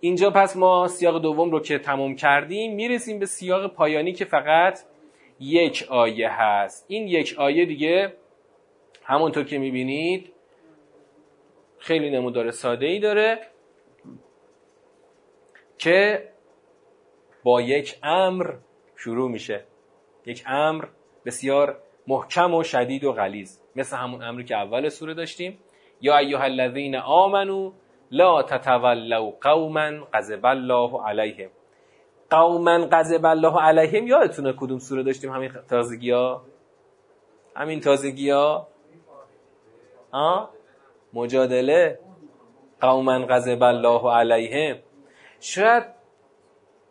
[0.00, 4.78] اینجا پس ما سیاق دوم رو که تموم کردیم می‌رسیم به سیاق پایانی که فقط
[5.40, 6.86] یک آیه هست.
[6.88, 8.12] این یک آیه دیگه
[9.04, 10.32] همونطور که می‌بینید
[11.78, 13.38] خیلی نمودار ساده ای داره
[15.78, 16.28] که
[17.42, 18.54] با یک امر
[18.96, 19.64] شروع میشه.
[20.26, 20.84] یک امر
[21.26, 23.58] بسیار محکم و شدید و غلیظ.
[23.76, 25.58] مثل همون امری که اول سوره داشتیم.
[26.00, 27.72] یا ایها الذین آمنو
[28.10, 31.50] لا تتولوا قوما غضب الله علیهم.
[32.30, 34.06] قوما غضب الله علیهم.
[34.06, 36.42] یادتونه کدوم سوره داشتیم؟ همین تازگی ها
[37.56, 38.68] همین تازگی ها؟
[41.12, 41.98] مجادله.
[42.80, 44.78] قوما غضب الله علیهم.
[45.40, 45.84] شاید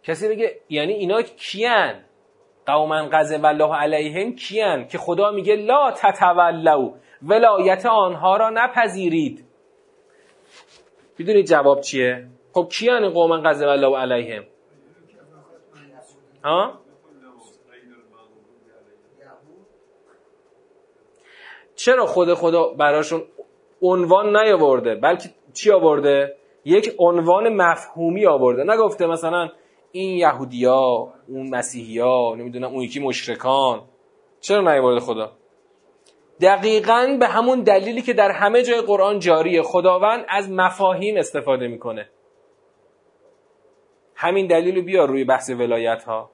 [0.04, 1.96] کسی بگه یعنی اینا کیان؟
[2.66, 9.46] قوما غضب الله علیهم کیان؟ که خدا میگه لا تتولوا ولایت آنها را نپذیرید.
[11.18, 14.44] می‌دونید جواب چیه؟ خب کیان قوما غضب الله علیهم؟
[16.44, 16.80] ها؟
[21.76, 23.24] چرا خود خدا براشون
[23.82, 28.64] عنوان نیاورده؟ بلکه چی آورده؟ یک عنوان مفهومی آورده.
[28.64, 29.50] نگفته مثلا
[29.92, 33.82] این یهودیا اون مسیحیا نمی‌دونم اون یکی مشرکان.
[34.42, 35.32] چرا نیاورده خدا؟
[36.42, 39.62] دقیقا به همون دلیلی که در همه جای قرآن جاریه.
[39.62, 42.10] خداوند از مفاهیم استفاده می‌کنه.
[44.18, 46.32] همین دلیل رو بیار روی بحث ولایت ها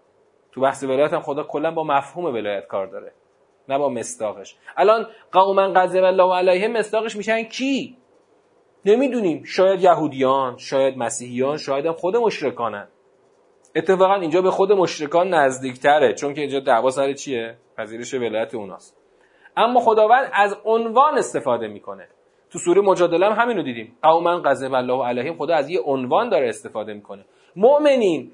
[0.52, 3.14] تو بحث ولایت هم خدا کلا با مفهوم ولایت کار داره
[3.70, 7.98] نه با مستاقش الان قوما غضب الله علیهم مستاقش میشن کی؟
[8.86, 9.44] نمی‌دونیم.
[9.44, 12.88] شاید یهودیان شاید مسیحیان شاید هم خود مشرکانن.
[13.76, 18.98] اتفاقا اینجا به خود مشرکان نزدیکتره چون که اینجا دعوا سر چیه؟ پذیرش ولایت اوناست.
[19.58, 22.08] اما خداوند از عنوان استفاده می‌کنه.
[22.52, 23.98] تو سوره مجادله هم همین رو دیدیم.
[24.02, 27.26] قوما غضب الله علیهم خدا از یه عنوان داره استفاده می‌کنه.
[27.56, 28.32] مؤمنین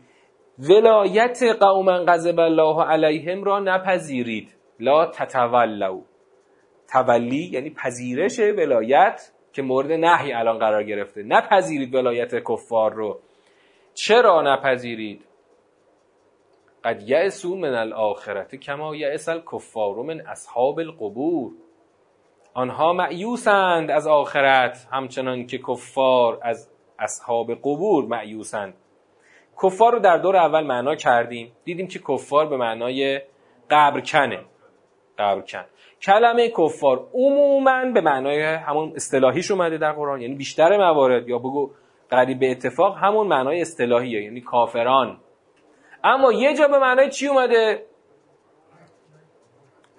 [0.59, 4.55] ولایت قوما غضب الله علیهم را نپذیرید.
[4.79, 6.01] لا تتولوا.
[6.93, 11.23] تولی یعنی پذیرش ولایت که مورد نهی الان قرار گرفته.
[11.23, 13.19] نپذیرید ولایت کفار رو.
[13.93, 15.25] چرا نپذیرید؟
[16.83, 21.51] قد یعسو من الاخرت کما یعس الکفار من اصحاب القبور.
[22.53, 28.73] آنها معیوسند از آخرت همچنان که کفار از اصحاب قبور معیوسند
[29.63, 31.51] کفار رو در دور اول معنا کردیم.
[31.63, 33.21] دیدیم که کفار به معنای
[33.69, 34.39] قبرکنه.
[35.17, 35.65] قبرکن.
[36.01, 40.21] کلمه کفار عموما به معنای همون اصطلاحیش اومده در قرآن.
[40.21, 41.71] یعنی بیشتر موارد یا بگو
[42.09, 45.19] قریب به اتفاق همون معنای اصطلاحیه یعنی کافران.
[46.03, 47.85] اما یه جا به معنای چی اومده؟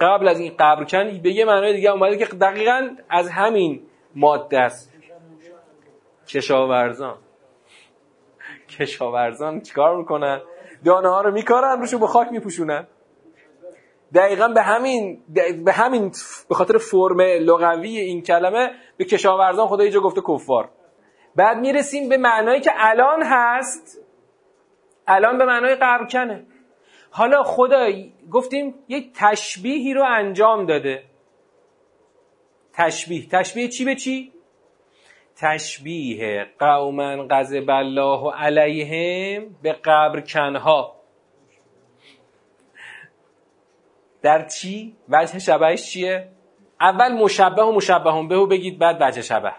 [0.01, 3.83] قبل از این قبرکن به یه معنای دیگه اومده که دقیقا از همین
[4.15, 4.95] ماده است.
[6.29, 7.19] کشاورزان.
[8.79, 10.41] کشاورزان چیکار می‌کنن؟
[10.85, 12.87] دانه ها رو میکارن روشو به خاک میپوشونن.
[14.15, 15.23] دقیقا به همین
[15.65, 16.13] به همین
[16.49, 20.69] به خاطر فرم لغوی این کلمه به کشاورزان خدا اینجا گفته کفار.
[21.37, 24.01] بعد می‌رسیم به معنایی که الان هست.
[25.07, 26.47] الان به معنای قبرکنه
[27.11, 27.87] حالا خدا
[28.31, 31.03] گفتیم یک تشبیهی رو انجام داده.
[32.73, 33.29] تشبیه.
[33.29, 34.33] تشبیه چی به چی؟
[35.41, 40.97] تشبیه قوما غضب الله علیهم به قبرکنها
[44.23, 46.29] در چی؟ وجه شبهش چیه؟
[46.81, 49.53] اول مشبه و مشبه به بگید بعد وجه شبه.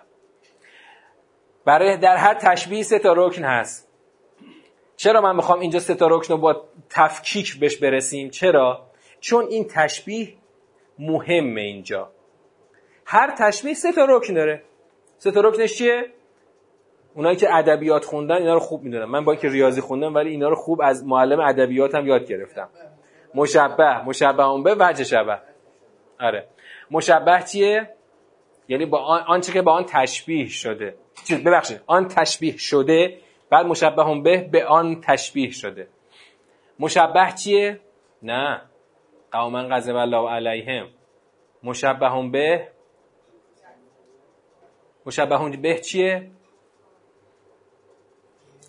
[1.66, 3.88] برای در هر تشبیه سه تا رکن هست.
[4.96, 8.88] چرا من می‌خوام اینجا سه تا رکن رو با تفکیک بهش برسیم؟ چرا؟
[9.20, 10.34] چون این تشبیه
[11.00, 12.12] مهمه اینجا.
[13.06, 14.64] هر تشبیه سه تا رکن داره.
[15.24, 16.06] سه تا رکنش چیه؟
[17.16, 20.50] اونایی که ادبیات خوندن اینا رو خوب می‌دونن من با که ریاضی خوندم ولی اینا
[20.50, 22.70] رو خوب از معلم ادبیات هم یاد گرفتم.
[23.36, 25.40] مشبه مشبه اون به وجه شبه.
[26.20, 26.48] آره.
[26.92, 27.90] مشبه چیه؟
[28.68, 30.96] یعنی با آنچه که با آن تشبیه شده.
[31.46, 31.82] ببخشید.
[31.88, 33.18] آن تشبیه شده
[33.50, 35.88] بعد مشبه هم به به آن تشبیه شده.
[36.80, 37.80] مشبه چیه؟
[38.24, 38.62] نه.
[39.32, 40.88] قوما غضب الله علیهم.
[41.64, 42.68] مشبه هم به
[45.06, 46.32] مشبه هم به چیه؟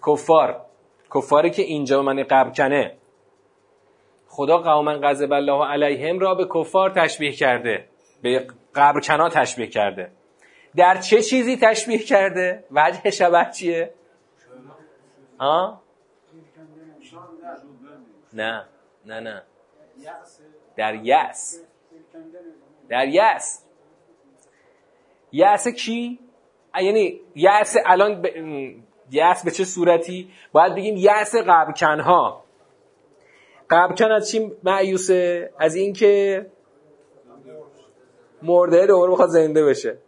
[0.07, 0.66] کفار.
[1.14, 2.97] کفاری که اینجا من قبل کنه
[4.29, 7.88] خدا قوما غضب الله علیهم را به کفار تشبیه کرده.
[8.23, 10.12] به قبرکنا تشبیه کرده.
[10.77, 13.95] در چه چیزی تشبیه کرده؟ وجه شبه چیه؟
[15.40, 15.83] ها
[18.33, 18.64] نه
[19.07, 19.42] نه نه.
[20.77, 21.61] در یس
[22.88, 23.64] در یس
[25.33, 26.18] یس کی؟
[26.80, 28.26] یعنی یس الان ب...
[29.11, 32.44] یس به چه صورتی؟ باید بگیم یس قبرکنها
[33.70, 36.46] قبرکن از چی معیوسه از اینکه
[38.42, 39.98] مرده دوباره بخواد زنده بشه.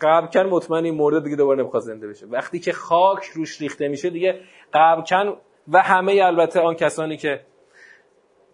[0.00, 2.26] قبرکن مطمئن این مرده دیگه دوباره نمی‌خواد زنده بشه.
[2.26, 4.40] وقتی که خاک روش ریخته میشه دیگه
[4.74, 5.36] قبرکن
[5.68, 7.40] و همه البته آن کسانی که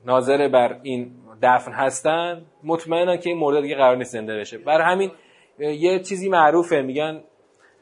[0.05, 4.59] ناظر بر این دفن هستن مطمئنن که این مرده دیگه قرار نیست زنده بشه.
[4.59, 5.11] بر همین
[5.59, 7.25] یه چیزی معروفه میگن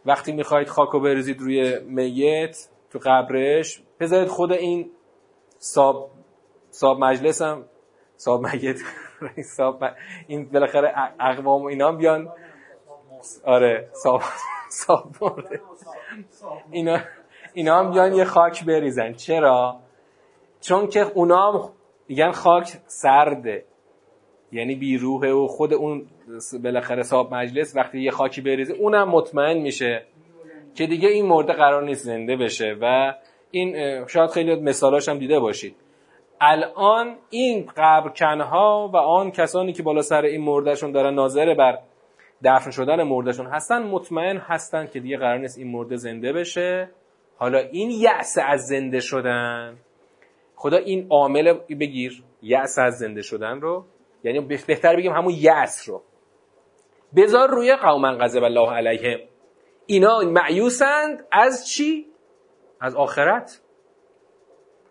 [0.07, 4.91] وقتی می‌خواید خاکو بریزید روی میت تو قبرش بذارید خود این
[5.59, 6.11] ساب
[6.71, 7.65] ساب مجلس هم
[8.17, 8.77] ساب میت
[9.57, 9.85] ساب
[10.27, 12.33] این بالاخره اقوام اینا هم بیان.
[13.45, 14.23] آره ساب
[14.69, 15.17] ساب
[16.71, 16.99] اینا
[17.55, 19.13] اینا هم بیان یه خاک بریزن.
[19.13, 19.81] چرا؟
[20.61, 21.73] چون که اونا
[22.09, 23.65] میگن خاک سرده.
[24.53, 26.07] یعنی بیروحه و خود اون
[26.63, 30.03] بالاخره صاحب مجلس وقتی یه خاکی بریزه اونم مطمئن میشه
[30.75, 33.15] که دیگه این مرده قرار نیست زنده بشه و
[33.51, 35.77] این شاید خیلی مثالاش هم دیده باشید.
[36.41, 41.79] الان این قبرکنها و آن کسانی که بالا سر این مردشون دارن ناظر بر
[42.45, 46.91] دفن شدن مردشون هستن مطمئن هستن که دیگه قرار نیست این مرده زنده بشه.
[47.37, 49.77] حالا این یأس از زنده شدن
[50.57, 53.85] خدا این عامل بگیر یأس از زنده شدن رو
[54.25, 56.03] یعنی بهتر بگیم همون یأس رو.
[57.17, 59.19] بذار روی قوما غضب الله علیهم.
[59.87, 62.07] اینا معیوسند از چی؟
[62.81, 63.61] از آخرت.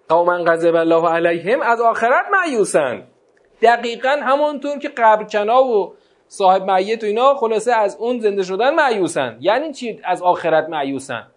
[0.10, 3.08] قوما غضب الله علیهم از آخرت معیوسند.
[3.62, 5.96] دقیقا همونطور که قبرکنا و
[6.28, 11.28] صاحب میت و اینا خلاصه از اون زنده شدن معیوسن یعنی چی؟ از آخرت معیوسن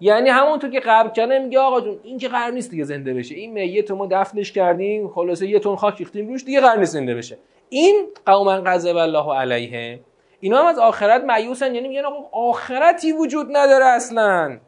[0.00, 3.34] یعنی همونطور که قبر کنه میگه آقا جون این که قرار نیست دیگه زنده بشه.
[3.34, 7.14] این میت ما دفنش کردیم خلاصه یه تون خاک ریختیم روش دیگه قرار نیست زنده
[7.14, 7.38] بشه.
[7.68, 10.00] این قوما غضب الله علیه.
[10.40, 14.58] اینا هم از آخرت معیوسن یعنی میگن آقا آخرتی وجود نداره اصلا.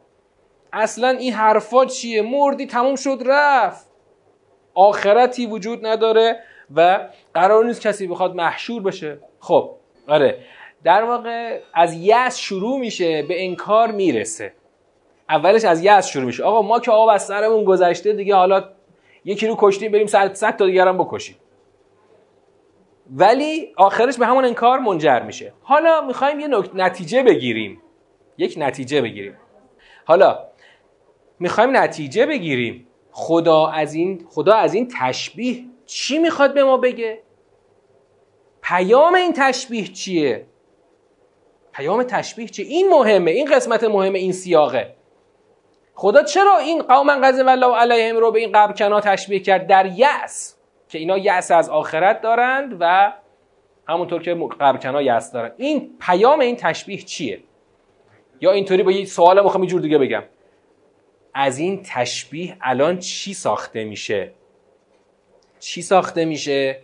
[0.73, 3.87] اصلا این حرفا چیه؟ مردی تموم شد رفت.
[4.73, 6.39] آخرتی وجود نداره
[6.75, 9.19] و قرار نیست کسی بخواد محشور بشه.
[9.39, 9.71] خب
[10.07, 10.37] آره.
[10.83, 14.53] در واقع از یأس شروع میشه به انکار می‌رسه.
[15.29, 16.43] اولش از یأس شروع میشه.
[16.43, 18.69] آقا ما که آب از سرمون گذشته دیگه حالا
[19.25, 21.35] یکی رو کشتیم بریم صد صد تا دیگرم بکشیم.
[23.11, 25.53] ولی آخرش به همون انکار منجر میشه.
[25.61, 27.81] حالا می‌خوایم یه نتیجه بگیریم.
[28.37, 29.37] یک نتیجه بگیریم.
[30.05, 30.39] حالا
[31.39, 32.87] می‌خوایم نتیجه بگیریم.
[33.11, 37.19] خدا از این خدا از این تشبیه چی می‌خواد به ما بگه؟
[38.61, 40.45] پیام این تشبیه چیه؟
[41.73, 44.96] پیام تشبیه چیه این مهمه این قسمت مهمه این سیاقه.
[45.99, 50.55] خدا چرا این قوم غضب الله علیهم رو به این قبرکنا تشبیه کرد در یأس؟
[50.89, 53.13] که اینا یأس از آخرت دارند و
[53.87, 57.39] همونطور که قبرکنا یأس دارند این پیام این تشبیه چیه؟
[58.41, 60.23] یا اینطوری با یه سوال می‌خوام یه جور دیگه بگم.
[61.33, 64.31] از این تشبیه الان چی ساخته میشه؟
[65.59, 66.79] چی ساخته میشه؟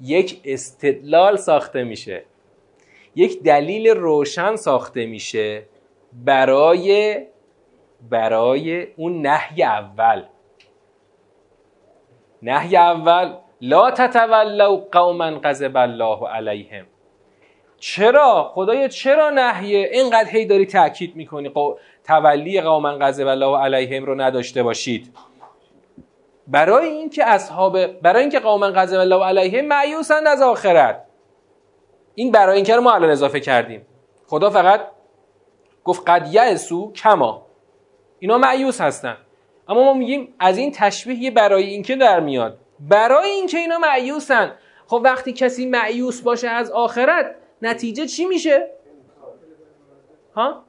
[0.00, 2.24] یک استدلال ساخته میشه.
[3.14, 5.62] یک دلیل روشن ساخته میشه
[6.12, 7.16] برای
[8.10, 10.22] برای اون نهی اول.
[12.42, 16.86] نهی اول لا تتولوا قوما غضب الله علیهم.
[17.78, 21.52] چرا؟ خدای چرا نهی اینقدر هی داری تاکید می‌کنی
[22.04, 25.14] تولی قوما غضب الله علیهم رو نداشته باشید.
[26.46, 31.04] برای اینکه اصحاب برای اینکه قوما غضب الله علیهم معیوسند از آخرت.
[32.14, 33.86] این برای اینکه رو ما الان اضافه کردیم.
[34.26, 34.80] خدا فقط
[35.84, 37.47] گفت قد یعسو کما.
[38.18, 39.16] اینا معیوس هستن.
[39.68, 42.58] اما ما میگیم از این تشبیه یه برای اینکه در میاد.
[42.80, 44.52] برای اینکه اینا معیوسن.
[44.86, 48.70] خب وقتی کسی معیوس باشه از آخرت نتیجه چی میشه؟
[50.34, 50.64] ها؟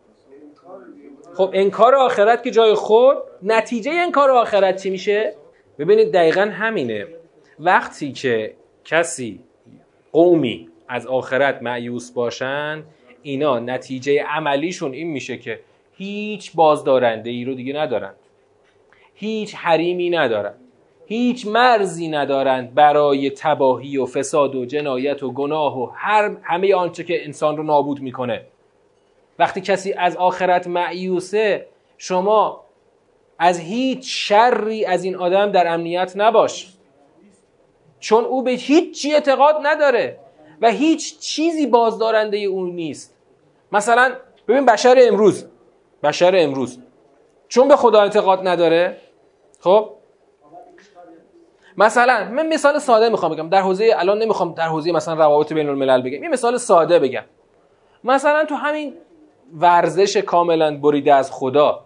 [1.33, 5.35] خب انکار آخرت که جای خود نتیجه انکار آخرت چی میشه؟
[5.79, 7.07] ببینید دقیقا همینه.
[7.59, 9.39] وقتی که کسی
[10.11, 12.83] قومی از آخرت معیوس باشن
[13.21, 15.59] اینا نتیجه عملیشون این میشه که
[15.99, 18.15] هیچ بازدارنده ای رو دیگه ندارند.
[19.15, 20.55] هیچ حریمی ندارند.
[21.05, 27.03] هیچ مرزی ندارند برای تباهی و فساد و جنایت و گناه و هر همه آنچه
[27.03, 28.41] که انسان رو نابود می‌کنه.
[29.39, 32.63] وقتی کسی از آخرت معیوسه شما
[33.39, 36.73] از هیچ شری از این آدم در امنیت نباش.
[37.99, 40.19] چون او به هیچ چی اعتقاد نداره
[40.61, 43.15] و هیچ چیزی بازدارنده اون نیست.
[43.71, 44.11] مثلا
[44.47, 45.45] ببین بشر امروز.
[46.03, 46.79] بشر امروز.
[47.47, 48.97] چون به خدا اعتقاد نداره
[49.59, 49.89] خب؟
[51.77, 53.49] مثلا من مثال ساده می‌خوام بگم.
[53.49, 56.23] در حوزه الان نمی‌خوام در حوزه مثلا روابط بین الملل بگم.
[56.23, 57.23] یه مثال ساده بگم.
[58.03, 58.93] مثلا تو همین
[59.53, 61.85] ورزش کاملا بریده از خدا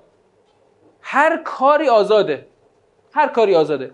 [1.02, 2.48] هر کاری آزاده.
[3.14, 3.92] هر کاری آزاده.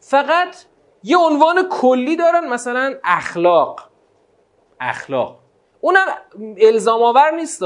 [0.00, 0.56] فقط
[1.02, 3.80] یه عنوان کلی دارن مثلا اخلاق.
[4.80, 5.38] اخلاق.
[5.80, 6.06] اونم
[6.58, 7.62] الزام آور نیست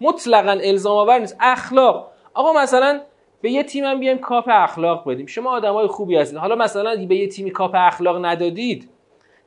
[0.00, 1.36] مطلقا الزام آور نیست.
[1.40, 2.12] اخلاق.
[2.34, 3.00] آقا مثلا
[3.40, 5.26] به یه تیم هم بیایم کاپ اخلاق بدیم.
[5.26, 6.38] شما آدمای خوبی هستید.
[6.38, 8.88] حالا مثلا به یه تیمی کاپ اخلاق ندادید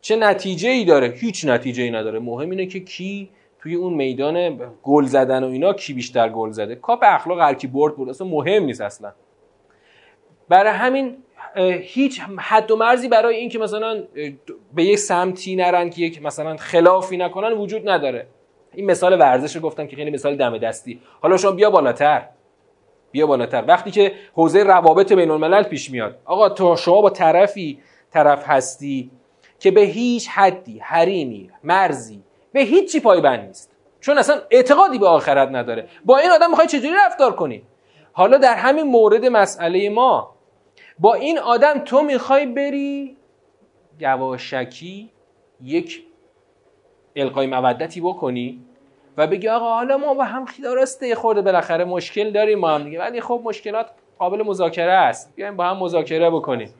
[0.01, 2.19] چه نتیجه ای داره؟ هیچ نتیجه ای نداره.
[2.19, 3.29] مهم اینه که کی
[3.59, 6.75] توی اون میدان گل زدن و اینا کی بیشتر گل زده.
[6.75, 9.11] کاپ اخلاق هر کی برد برد اصلا مهم نیست اصلا.
[10.49, 11.17] برای همین
[11.81, 14.03] هیچ حد و مرزی برای اینکه مثلا
[14.73, 18.27] به یک سمتی نرن که یک مثلا خلافی نکنن وجود نداره.
[18.75, 21.01] این مثال ورزش رو گفتم که خیلی مثال دم دستی.
[21.21, 22.27] حالا شما بیا بالاتر.
[23.11, 23.63] بیا بالاتر.
[23.67, 26.17] وقتی که حوزه روابط بین الملل پیش میاد.
[26.25, 27.79] آقا تو شما با طرفی
[28.11, 29.11] طرف هستی
[29.59, 33.71] که به هیچ حدی حریمی مرزی به هیچی پایبند نیست.
[34.01, 35.87] چون اصلا اعتقادی به آخرت نداره.
[36.05, 37.63] با این آدم می‌خوای چجوری رفتار کنی؟
[38.13, 40.35] حالا در همین مورد مسئله ما
[40.99, 43.17] با این آدم تو می‌خوای بری؟
[43.99, 45.09] یواشکی
[45.61, 46.03] یک
[47.15, 48.61] القای مودتی بکنی
[49.17, 52.99] و بگی آقا حالا ما با هم درسته خورده بالاخره مشکل داریم ما هم دیگه.
[52.99, 53.85] ولی خب مشکلات
[54.19, 55.35] قابل مذاکره است.
[55.35, 56.73] بیایم با هم مذاکره بکنیم.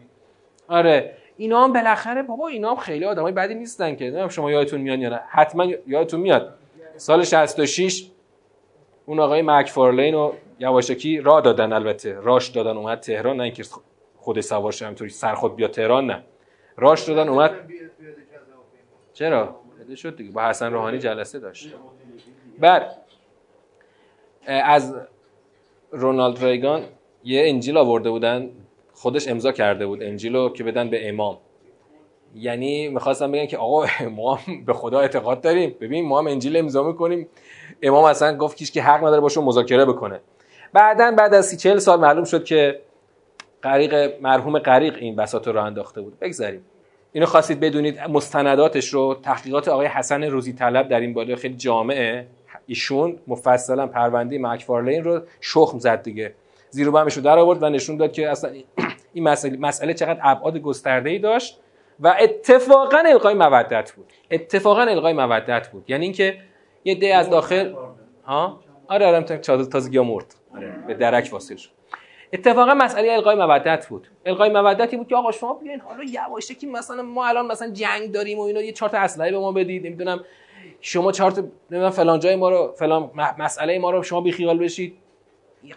[0.67, 1.13] آره.
[1.37, 4.03] اینا هم بالاخره بابا اینا هم خیلی آدمای بدی نیستن که.
[4.05, 5.21] نمی‌دونم شما یادتون میاد یا نه.
[5.29, 6.53] حتما یادتون میاد.
[6.97, 8.09] سال 66
[9.05, 12.19] اون آقای مکفارلین و یواشکی را دادن البته.
[12.21, 13.37] راش دادن اومد تهران.
[13.37, 13.63] نه اینکه
[14.17, 16.23] خود سوارش همینطوری سر خود بیا تهران نه.
[16.77, 17.51] راش دادن اومد.
[19.13, 20.31] چرا؟ بده شد دیگه.
[20.31, 21.73] با حسن روحانی جلسه داشت.
[22.59, 22.97] بعد
[24.47, 24.95] از
[25.91, 26.83] رونالد ریگان
[27.23, 28.49] یه انجیل آورده بودن.
[28.93, 31.37] خودش امضا کرده بود انجیلو که بدن به امام.
[32.35, 35.75] یعنی می‌خواستم بگن که آقا ما به خدا اعتقاد داریم.
[35.81, 37.27] ببین ما هم انجیل امضا می‌کنیم.
[37.81, 40.21] امام اصلا گفت کیش که حق نداره باشون مذاکره بکنه.
[40.73, 42.81] بعدا بعد از سی چهل سال معلوم شد که
[43.63, 46.19] غریق مرحوم غریق این بساط رو انداخته بود.
[46.19, 46.65] بگذاریم.
[47.13, 52.27] اینو خواستید بدونید مستنداتش رو تحقیقات آقای حسن روزی طلب در این بالا خیلی جامعه.
[52.65, 56.33] ایشون مفصلا پرونده مکفارلین رو شخم زد دیگه.
[56.69, 58.51] زیر و رو در آورد و نشون داد که اصلا
[59.13, 61.59] این مسئله مسئله چقدر ابعاد گسترده ای داشت
[61.99, 64.13] و اتفاقا القای مودت بود.
[64.31, 65.89] اتفاقا القای مودت بود.
[65.89, 66.37] یعنی اینکه
[66.83, 67.73] یه دی از داخل
[68.25, 70.73] ها؟ آره آره تازگی مرد آره.
[70.87, 71.69] به درک واصل شد.
[72.33, 74.07] اتفاقا مسئله القای مودت بود.
[74.25, 78.39] القای مودتی بود که آقا شما بیاین حالا یواشکی مثلا ما الان مثلا جنگ داریم
[78.39, 79.87] و اینا یه چهار تا اسلحه به ما بدید.
[79.87, 80.23] نمی‌دونم
[80.81, 84.97] شما چهار تا نمی‌دونم فلان جای ما رو فلان مسئله ما رو شما بیخیال بشید.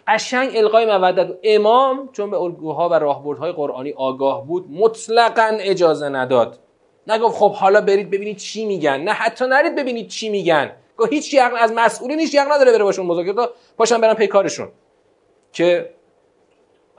[0.07, 6.59] قشنگ القای مودت امام چون به الگوها و راهبردهای قرآنی آگاه بود مطلقا اجازه نداد.
[7.07, 9.01] نگفت خب حالا برید ببینید چی میگن.
[9.01, 10.73] نه حتی نرید ببینید چی میگن.
[10.97, 13.35] گفت هیچ از مسئولین هیچ یق نداره بره باشون مذاکره
[13.79, 14.69] پاشن برن پی کارشون.
[15.53, 15.91] که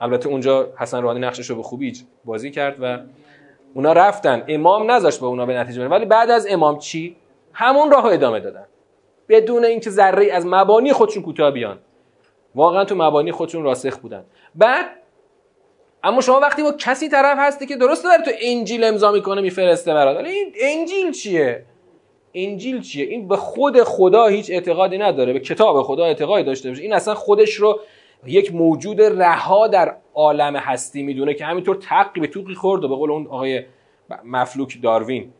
[0.00, 1.92] البته اونجا حسن روحانی نقشش رو به خوبی
[2.24, 2.98] بازی کرد و
[3.74, 4.44] اونا رفتن.
[4.48, 7.16] امام نذاشت به اونا به نتیجه برن ولی بعد از امام چی؟
[7.52, 8.64] همون راه ادامه دادن.
[9.28, 11.78] بدون اینکه ذره از مبانی خودشون کوتاه بیان.
[12.54, 14.24] واقعا تو مبانی خودشون راسخ بودن.
[14.54, 14.86] بعد
[16.04, 19.94] اما شما وقتی با کسی طرف هستی که درسته داره تو انجیل امضا می‌کنه میفرسته
[19.94, 20.24] برات.
[20.26, 21.64] این انجیل چیه؟
[22.34, 25.32] انجیل چیه؟ این به خود خدا هیچ اعتقادی نداره.
[25.32, 26.82] به کتاب خدا اعتقادی داشته باشه.
[26.82, 27.80] این اصلا خودش رو
[28.26, 32.94] یک موجود رها در عالم هستی می‌دونه که همینطور تقی به توقی خورد و به
[32.94, 33.64] قول اون آقای
[34.24, 35.32] مفلوک داروین.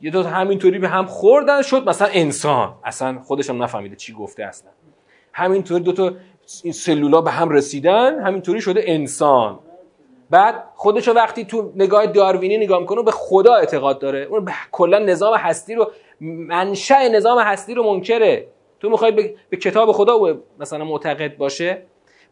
[0.00, 2.74] یه دو همینطوری به هم خوردن شد مثلا انسان.
[2.84, 4.70] اصلا خودش هم نفهمیده چی گفته اصلا.
[5.32, 6.12] همینطوری دو تا
[6.62, 9.58] این سلولا به هم رسیدن همینطوری شده انسان.
[10.30, 14.18] بعد خودشو وقتی تو نگاه داروینی نگاه می‌کنه به خدا اعتقاد داره.
[14.18, 15.90] اون کلا نظام هستی رو
[16.20, 18.46] منشأ نظام هستی رو منکره.
[18.80, 19.12] تو می‌خوای
[19.50, 21.82] به, کتاب خدا مثلا معتقد باشه؟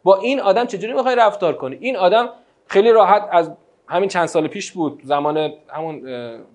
[0.05, 2.29] با این آدم چجوری می‌خوای رفتار کنی؟ این آدم
[2.67, 3.51] خیلی راحت از
[3.87, 5.99] همین چند سال پیش بود زمان همون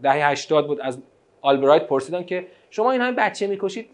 [0.02, 0.98] دهه 80 بود از
[1.40, 3.88] آلبرایت پرسیدن که شما این همه بچه می‌کشید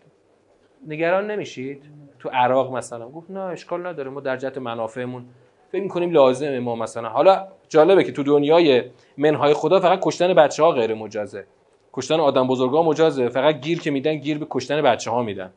[0.87, 1.83] نگران نمیشید؟
[2.19, 5.25] تو عراق مثلا؟ گفت نه اشکال نداره ما در جهت منافعمون.
[5.73, 7.09] فکر می‌کنیم لازمه ما مثلا.
[7.09, 8.83] حالا جالبه که تو دنیای
[9.17, 11.45] منهای خدا فقط کشتن بچه ها غیر مجازه
[11.93, 13.29] کشتن آدم بزرگا مجازه.
[13.29, 15.51] فقط گیر که میدن گیر به کشتن بچه ها میدن.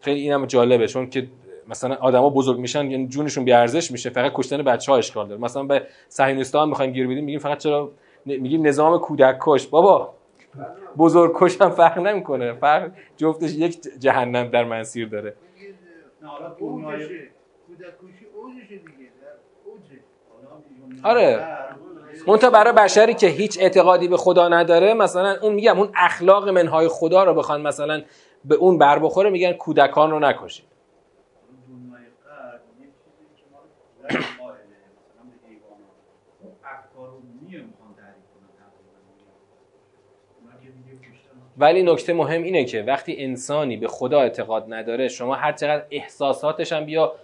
[0.00, 1.26] خیلی اینم جالبه چون که
[1.70, 5.40] مثلا آدما بزرگ میشن یعنی جونشون بی ارزش میشه فقط کشتن بچه ها اشکال داره.
[5.40, 7.90] مثلا به صهیونیستان می‌خوایم گیر بدیم میگیم فقط چرا
[8.26, 9.66] میگیم نظام کودک کش.
[9.66, 10.14] بابا
[10.98, 12.52] بزرگ کش هم فرق نمی‌کنه.
[12.52, 15.34] فرق جفتش یک جهنم در منسیر داره.
[21.04, 21.46] آره.
[22.26, 26.88] منتها برای بشری که هیچ اعتقادی به خدا نداره مثلا اون میگم اون اخلاق منهای
[26.88, 28.02] خدا رو بخوان مثلا
[28.44, 30.69] به اون بر بخوره میگن کودکان رو نکشید.
[41.58, 46.72] ولی نکته مهم اینه که وقتی انسانی به خدا اعتقاد نداره شما هر چقدر احساساتش
[46.72, 47.14] هم بیا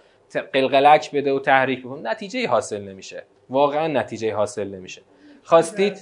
[0.53, 3.23] قلقلک بده و تحریک بکن نتیجه حاصل نمیشه.
[3.49, 5.01] واقعا نتیجه حاصل نمیشه.
[5.43, 5.97] خواستید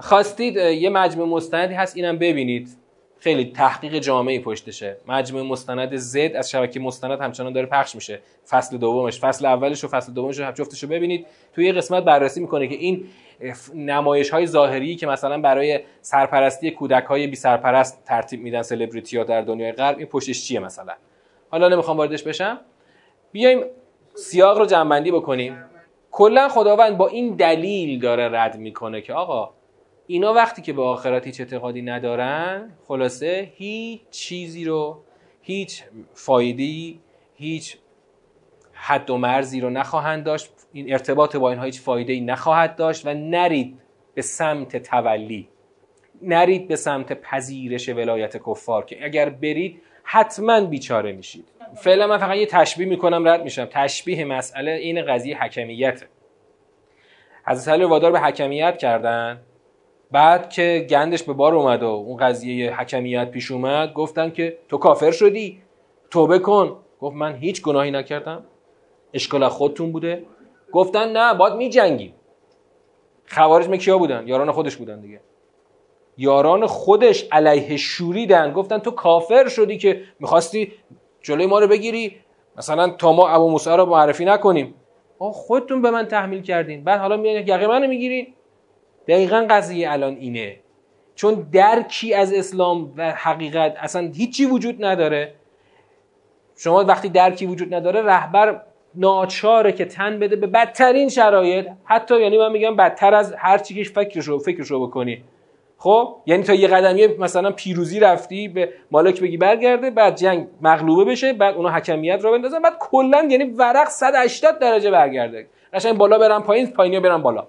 [0.00, 2.76] خواستید یه مجموع مستندی هست اینم ببینید.
[3.20, 4.96] خیلی تحقیق جامعی پشتشه.
[5.08, 8.20] مجموع مستند زد از شبکه مستند همچنان داره پخش میشه.
[8.48, 9.20] فصل دومش.
[9.20, 11.26] فصل اولش و فصل دومش رو جفتش رو ببینید.
[11.52, 13.04] توی یه قسمت بررسی می‌کنه که این
[13.74, 19.24] نمایش های ظاهری که مثلا برای سرپرستی کودک های بی سرپرست ترتیب میدن سلبریتی ها
[19.24, 20.92] در دنیای غرب این پشتش چیه مثلا؟
[21.50, 22.60] حالا نمی‌خوام واردش بشم.
[23.32, 23.64] بیایم
[24.14, 25.64] سیاق رو جنبندی بکنیم.
[26.10, 29.50] کلا خداوند با این دلیل داره رد می‌کنه که آقا
[30.10, 35.02] اینا وقتی که به آخرت هیچ اعتقادی ندارن خلاصه هیچ چیزی رو
[35.42, 35.82] هیچ
[36.14, 37.00] فایدی
[37.34, 37.78] هیچ
[38.72, 40.50] حد و مرزی رو نخواهند داشت.
[40.72, 43.78] این ارتباط با اینها هیچ فایده ای نخواهد داشت و نرید
[44.14, 45.48] به سمت تولی
[46.22, 51.48] نرید به سمت پذیرش ولایت کفار که اگر برید حتما بیچاره میشید.
[51.74, 53.68] فعلا من فقط یه تشبیه می‌کنم رد میشم.
[53.70, 56.06] تشبیه مسئله این قضیه حکمیته.
[57.46, 59.40] حضرت علی وادار به حکمیت کردن.
[60.12, 64.78] بعد که گندش به بار اومد و اون قضیه حکمیت پیش اومد گفتن که تو
[64.78, 65.62] کافر شدی
[66.10, 66.76] توبه کن.
[67.00, 68.44] گفت من هیچ گناهی نکردم
[69.14, 70.24] اشکال خودتون بوده.
[70.72, 72.14] گفتن نه باید می جنگیم
[73.26, 75.20] خوارج مکیا بودن یاران خودش بودن دیگه.
[76.18, 80.72] یاران خودش علیه شوریدن گفتن تو کافر شدی که می‌خواستی
[81.22, 82.16] جلوی ما رو بگیری.
[82.56, 84.74] مثلا تا ما ابو موسی رو معرفی نکنیم.
[85.18, 86.84] آه خودتون به من تحمیل کردین.
[86.84, 88.34] بعد حالا میاد یقه منو می‌گیرین؟
[89.10, 90.56] دقیقا قضیه الان اینه.
[91.14, 95.34] چون درکی از اسلام و حقیقت اصلا هیچی وجود نداره.
[96.56, 98.62] شما وقتی درکی وجود نداره رهبر
[98.94, 101.66] ناچاره که تن بده به بدترین شرایط.
[101.84, 105.24] حتی یعنی من میگم بدتر از هر چی که فکرش رو بکنی.
[105.78, 111.04] خب؟ یعنی تا یه قدمیه مثلا پیروزی رفتی به مالک بگی برگرده بعد جنگ مغلوبه
[111.04, 115.46] بشه بعد اونا حکمیت رو بندازن بعد کلا یعنی ورق 180 درجه برگرده.
[115.72, 117.46] قشنگ بالا برن پایین پایینیا برن بالا.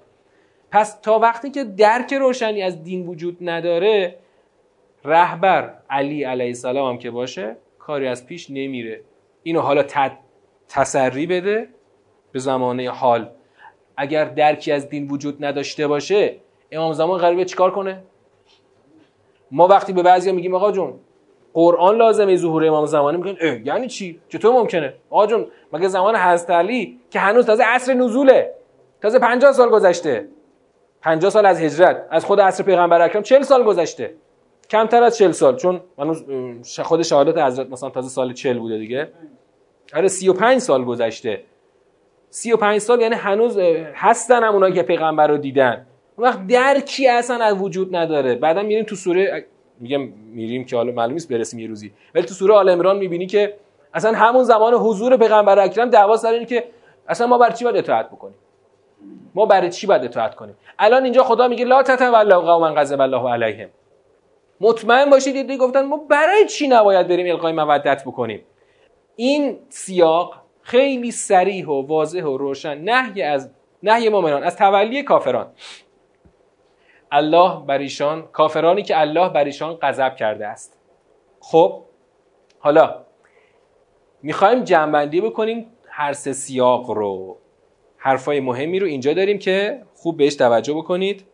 [0.71, 4.15] پس تا وقتی که درک روشنی از دین وجود نداره
[5.05, 9.01] رهبر علی علیه السلام هم که باشه کاری از پیش نمیره.
[9.43, 9.83] اینو حالا
[10.67, 11.67] تسری بده
[12.31, 13.29] به زمانه حال.
[13.97, 16.35] اگر درکی از دین وجود نداشته باشه
[16.71, 18.03] امام زمان قراره چیکار کنه؟
[19.51, 20.93] ما وقتی به بعضیا میگیم آقا جون
[21.53, 26.49] قرآن لازمه ظهور امام زمانی؟ میگن یعنی چی؟ چطور ممکنه؟ آقا جون مگه زمان حضرت
[26.49, 28.53] علی که هنوز تازه عصر نزوله
[29.01, 30.27] تازه 50 سال گذشته؟
[31.01, 34.13] 50 سال از هجرت از خود عصر پیغمبر اکرم 40 سال گذشته.
[34.69, 36.23] کمتر از 40 سال چون هنوز
[36.79, 39.11] خود شهادت حضرت مثلا تازه سال 40 بوده دیگه.
[39.95, 41.43] آره 35 سال گذشته.
[42.29, 43.57] 35 سال یعنی هنوز
[43.95, 45.85] هستن هم اونایی که پیغمبر رو دیدن.
[46.17, 48.35] اون وقت درکی اصلا از وجود نداره.
[48.35, 49.45] بعدا میریم تو سوره
[49.79, 50.01] میگم
[50.33, 51.91] میریم که حالا معلوم نیست برسیم یه روزی.
[52.15, 53.55] ولی تو سوره آل عمران می‌بینی که
[53.93, 56.63] اصلا همون زمان حضور پیغمبر اکرم دعوا سر که
[57.07, 58.35] اصلا ما برای چی باید اطاعت بکنیم؟
[59.35, 63.29] ما برای چی باید اطاعت کنیم؟ الان اینجا خدا میگه لا تتولوا قوما غضب الله
[63.29, 63.69] علیهم.
[64.61, 68.43] مطمئن باشید دیدی گفتن ما برای چی نباید بریم القای مودت بکنیم؟
[69.15, 73.51] این سیاق خیلی سریح و واضح و روشن نهی از
[73.83, 75.47] نهی مؤمنان از تولی کافران.
[77.11, 80.77] الله بر ایشان کافرانی که الله بر ایشان غضب کرده است.
[81.39, 81.81] خب
[82.59, 82.95] حالا
[84.23, 87.37] می‌خوایم جنبندی بکنیم هر سه سیاق رو.
[88.03, 91.25] حرفای مهمی رو اینجا داریم که خوب بهش توجه بکنید.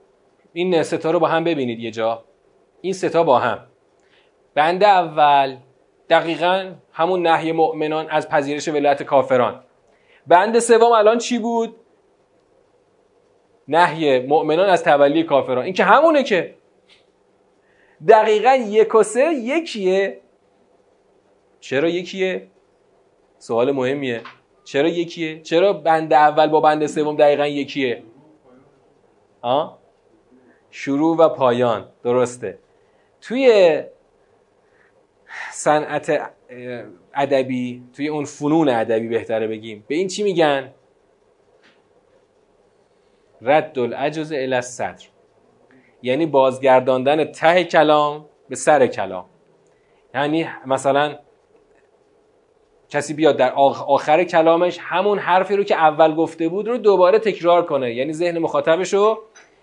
[0.54, 2.24] این ستا رو با هم ببینید یه جا.
[2.82, 3.60] این ستا با هم.
[4.54, 5.58] بند اول
[6.10, 9.64] دقیقا همون نهی مؤمنان از پذیرش ولایت کافران.
[10.28, 11.76] بند سوم الان چی بود؟
[13.68, 15.66] نهی مؤمنان از تولی کافران.
[15.66, 16.56] این که همونه که
[18.08, 20.22] دقیقا یک و سه یکیه.
[21.60, 22.48] چرا یکیه؟
[23.38, 24.22] سوال مهمیه.
[24.68, 28.04] چرا یکیه؟ چرا بند اول با بند سوم دقیقا یکیه؟
[29.42, 29.78] آه؟
[30.72, 31.90] شروع و پایان.
[32.04, 32.60] درسته.
[33.22, 33.84] توی
[35.52, 36.32] صنعت
[37.14, 39.84] ادبی توی اون فنون ادبی بهتره بگیم.
[39.88, 40.74] به این چی میگن؟
[43.42, 45.06] رد العجز الى الصدر.
[46.02, 49.26] یعنی بازگرداندن ته کلام به سر کلام.
[50.16, 51.20] یعنی مثلا
[52.90, 53.52] کسی بیاد در
[53.88, 57.94] آخر کلامش همون حرفی رو که اول گفته بود رو دوباره تکرار کنه.
[57.94, 59.20] یعنی ذهن مخاطبش رو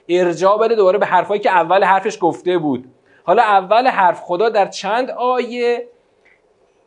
[0.09, 2.85] ارجاع بده دوباره به حرفایی که اول حرفش گفته بود.
[3.25, 5.89] حالا اول حرف خدا در چند آیه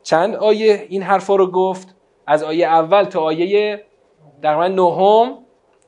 [0.04, 1.96] چند آیه این حرفا رو گفت؟
[2.28, 3.84] از آیه اول تا آیه
[4.42, 5.38] در نهم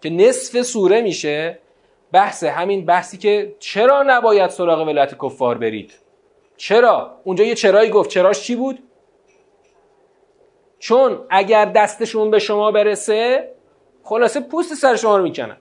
[0.02, 1.60] که نصف سوره میشه.
[2.12, 5.93] بحث همین بحثی که چرا نباید سراغ ولایت کفار برید؟
[6.58, 8.10] چرا؟ اونجا یه چرایی گفت.
[8.10, 8.80] چراش چی بود؟
[10.80, 13.51] چون اگر دستشون به شما برسه
[14.03, 15.57] خلاصه پوست سر شما رو می‌کنن.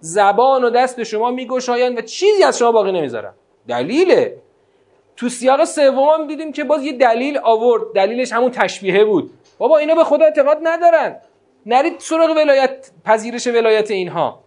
[0.00, 3.32] زبان و دست شما میگشاین و چیزی از شما باقی نمی‌ذارن.
[3.68, 4.38] دلیله.
[5.16, 7.82] تو سیاق سوم هم دیدیم که باز یه دلیل آورد.
[7.94, 9.30] دلیلش همون تشبیهه بود.
[9.58, 11.16] بابا اینا به خدا اعتقاد ندارن.
[11.66, 14.40] نرید سراغ ولایت پذیرش ولایت اینها.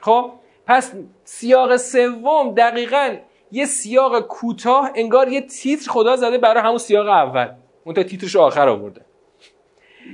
[0.00, 0.30] خب؟
[0.66, 0.92] پس
[1.24, 3.16] سیاق سوم دقیقا
[3.52, 7.48] یه سیاق کوتاه انگار یه تیتر خدا زده برای همون سیاق اول.
[7.84, 9.00] اون تا تیترش آخر آورده.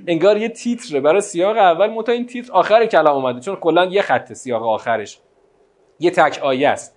[0.07, 1.01] انگار یه تیتره.
[1.01, 3.41] برای سیاق اول متا این تیتر آخر کلام اومده.
[3.41, 5.19] چون کلا یه خط سیاق آخرش.
[6.01, 6.97] یه تک آیه است.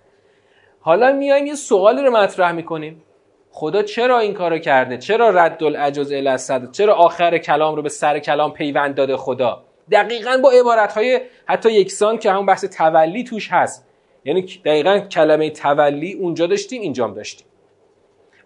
[0.80, 3.02] حالا میایم یه سوالی رو مطرح می‌کنیم.
[3.50, 8.18] خدا چرا این کارو کرده؟ چرا رد العجز الی چرا آخر کلام رو به سر
[8.18, 13.48] کلام پیوند داده خدا؟ دقیقا با عبارت های حتی یکسان که همون بحث تولی توش
[13.52, 13.88] هست.
[14.24, 17.46] یعنی دقیقا کلمه تولی اونجا داشتیم اینجام داشتیم.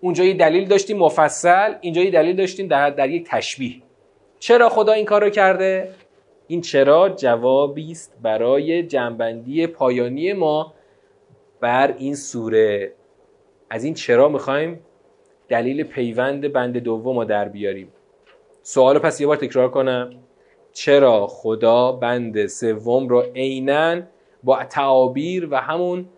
[0.01, 1.75] اونجا یه دلیل داشتیم مفصل.
[1.81, 3.83] اینجا یه دلیل داشتیم در, در یک تشبیه.
[4.39, 5.89] چرا خدا این کار رو کرده؟
[6.47, 10.75] این چرا جوابی است برای جنبندی پایانی ما
[11.61, 12.93] بر این سوره.
[13.71, 14.81] از این چرا می‌خوایم
[15.49, 17.93] دلیل پیوند بند دوم رو در بیاریم.
[18.63, 20.11] سوال پس یه بار تکرار کنم.
[20.73, 24.03] چرا خدا بند سوم رو عینا
[24.45, 26.09] با تعابیر و همون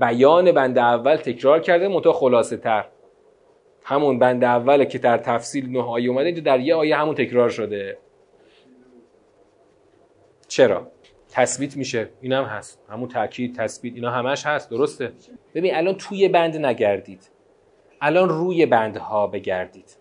[0.00, 2.84] بیان بند اول تکرار کرده؟ منتها خلاصه تر
[3.88, 7.48] همون بند اوله که در تفصیل نه آیه اومده اینجا در یه آیه همون تکرار
[7.48, 7.98] شده.
[10.48, 10.88] چرا؟
[11.30, 12.08] تثبیت میشه.
[12.20, 12.82] این هم هست.
[12.88, 14.70] همون تاکید تثبیت اینا همش هست.
[14.70, 15.12] درسته؟
[15.54, 17.30] ببین الان توی بند نگردید.
[18.00, 19.96] الان روی بندها بگردید.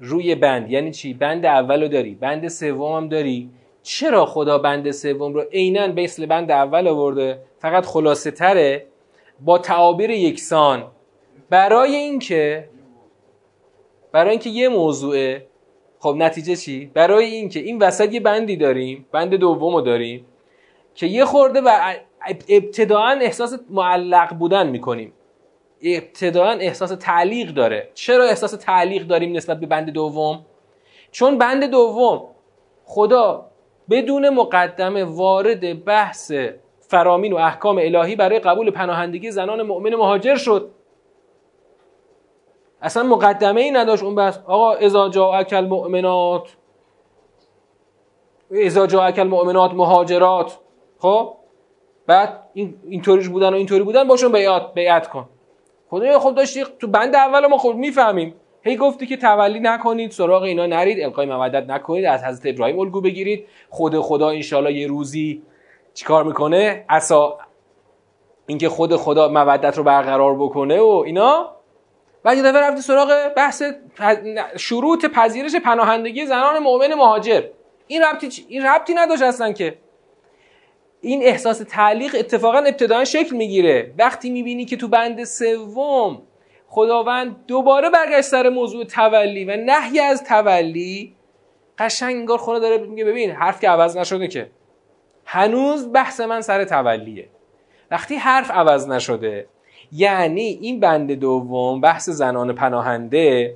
[0.00, 2.14] روی بند یعنی چی؟ بند اول رو داری.
[2.14, 3.50] بند سوم هم داری.
[3.82, 8.86] چرا خدا بند سوم رو عینا مثل بند اول آورده؟ فقط خلاصه تره.
[9.40, 10.84] با تعابیر یکسان.
[11.50, 12.68] برای اینکه
[14.12, 15.46] برای اینکه یه موضوعه
[15.98, 20.26] خب نتیجه چی؟ برای اینکه این وسط یه بندی داریم بند دوم رو داریم
[20.94, 21.94] که یه خورده و
[22.48, 25.12] ابتداعا احساس معلق بودن می‌کنیم.
[25.82, 27.88] ابتداعا احساس تعلیق داره.
[27.94, 30.46] چرا احساس تعلیق داریم نسبت به بند دوم؟
[31.10, 32.28] چون بند دوم
[32.84, 33.46] خدا
[33.90, 36.32] بدون مقدمه وارد بحث
[36.80, 40.70] فرامین و احکام الهی برای قبول پناهندگی زنان مؤمن مهاجر شد.
[42.82, 46.56] اصلا مقدمه ای نداشت اون بحث آقا ازا جاءک المؤمنات
[48.66, 50.58] ازا جاءک المؤمنات مهاجرات
[50.98, 51.34] خب؟
[52.06, 55.28] بعد این اینطوریش بودن و اینطوری بودن باشون بیعت بیعت کن.
[55.90, 58.34] خدا خب داشتی تو بند اول ما خب می‌فهمیم.
[58.62, 61.00] هی گفتی که تولی نکنید سراغ اینا نرید.
[61.00, 63.46] القای مودت نکنید از حضرت ابراهیم الگو بگیرید.
[63.70, 65.42] خود خدا انشالله یه روزی
[65.94, 67.38] چیکار می‌کنه؟ اصا
[68.46, 71.50] اینکه خود خدا مودت رو برقرار بکنه و اینا.
[72.24, 73.62] بعد یه دفعه رفتی سراغ بحث
[74.56, 77.42] شروط پذیرش پناهندگی زنان مؤمن مهاجر.
[77.86, 79.78] این ربطی این ربطی نداشت اصلا که
[81.00, 83.94] این احساس تعلیق اتفاقا ابتداعا شکل می‌گیره.
[83.98, 86.22] وقتی می‌بینی که تو بند سوم
[86.68, 91.16] خداوند دوباره برگشت سر موضوع تولی و نهی از تولی
[91.78, 94.50] قشنگ انگار خدا داره میگه ببین حرف که عوض نشده که.
[95.24, 97.28] هنوز بحث من سر تولیه.
[97.90, 99.46] وقتی حرف عوض نشده
[99.92, 103.54] یعنی این بند دوم بحث زنان پناهنده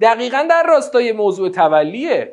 [0.00, 2.32] دقیقا در راستای موضوع تولیه.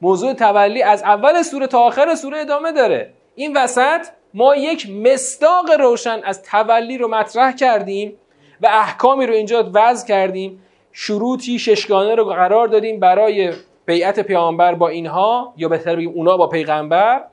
[0.00, 3.12] موضوع تولی از اول سوره تا آخر سوره ادامه داره.
[3.34, 8.16] این وسط ما یک مصداق روشن از تولی رو مطرح کردیم
[8.60, 10.62] و احکامی رو اینجا وضع کردیم.
[10.92, 13.52] شروطی ششگانه رو قرار دادیم برای
[13.86, 17.24] بیعت پیامبر با اینها یا بهتر بگیم اونا با پیغمبر.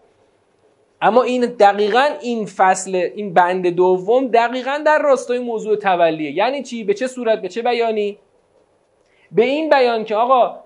[1.01, 6.31] اما این دقیقا این فصل این بند دوم دقیقا در راستای موضوع تولیه.
[6.31, 8.17] یعنی چی؟ به چه صورت؟ به چه بیانی؟
[9.31, 10.59] به این بیان که آقا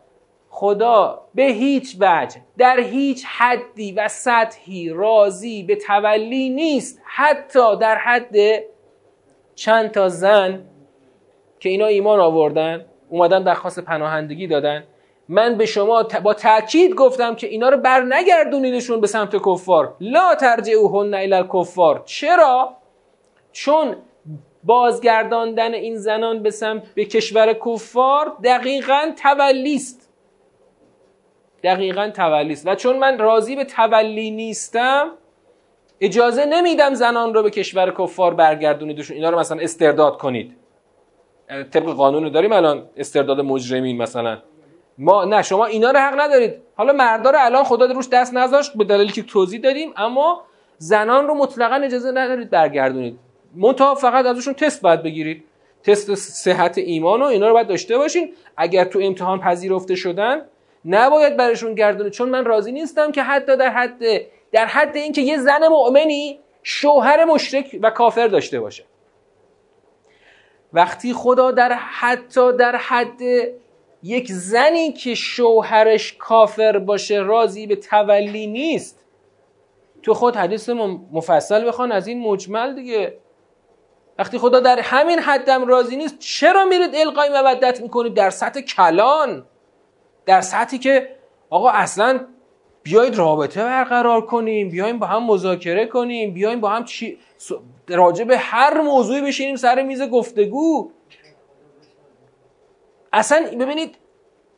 [0.50, 7.02] خدا به هیچ وجه در هیچ حدی و سطحی راضی به تولی نیست.
[7.04, 8.36] حتی در حد
[9.56, 10.66] چند تا زن
[11.60, 14.84] که اینا ایمان آوردن اومدن درخواست پناهندگی دادن.
[15.30, 19.96] من به شما با تاکید گفتم که اینا رو بر نگردونیدشون به سمت کفار.
[20.00, 22.02] لا ترجعوهن الی الکفار.
[22.06, 22.78] چرا؟
[23.52, 23.96] چون
[24.64, 30.10] بازگرداندن این زنان به سمت به کشور کفار دقیقا تولیست
[31.64, 35.12] دقیقا تولیست و چون من راضی به تولی نیستم
[36.02, 39.16] اجازه نمیدم زنان رو به کشور کفار برگردونیدشون.
[39.16, 40.58] اینا رو مثلا استرداد کنید.
[41.48, 44.38] طبق قانون داریم الان استرداد مجرمین مثلا.
[44.98, 46.54] ما نه شما اینا رو حق ندارید.
[46.76, 50.42] حالا مردا رو الان خدا روش دست نذاشت به دلیلی که توضیح دادیم اما
[50.78, 53.20] زنان رو مطلقا اجازه ندارید برگردونید.
[53.56, 55.44] منتها فقط ازشون تست باید بگیرید.
[55.84, 58.34] تست صحت ایمان و اینا رو باید داشته باشین.
[58.58, 60.42] اگر تو امتحان پذیرفته شدن
[60.86, 62.14] نباید برشون گردونید.
[62.14, 64.00] چون من راضی نیستم که حتی در حد
[64.52, 68.84] در حد اینکه یه زن مؤمنی شوهر مشرک و کافر داشته باشه.
[70.74, 73.22] وقتی خدا در حتی در حد
[74.04, 79.06] یک زنی که شوهرش کافر باشه راضی به تولی نیست.
[80.04, 80.70] تو خود حدیث
[81.12, 83.18] مفصل بخوان از این مجمل دیگه.
[84.20, 89.46] وقتی خدا در همین حدم راضی نیست چرا میرید القای مودت می‌کنید؟ در سطح کلان.
[90.26, 91.16] در سطحی که
[91.50, 92.20] آقا اصلا
[92.84, 97.18] بیایید رابطه برقرار کنیم بیایم با هم مذاکره کنیم بیایم با هم چی...
[97.88, 100.92] راجع به هر موضوعی بشینیم سر میز گفتگو.
[103.14, 103.96] اصلا ببینید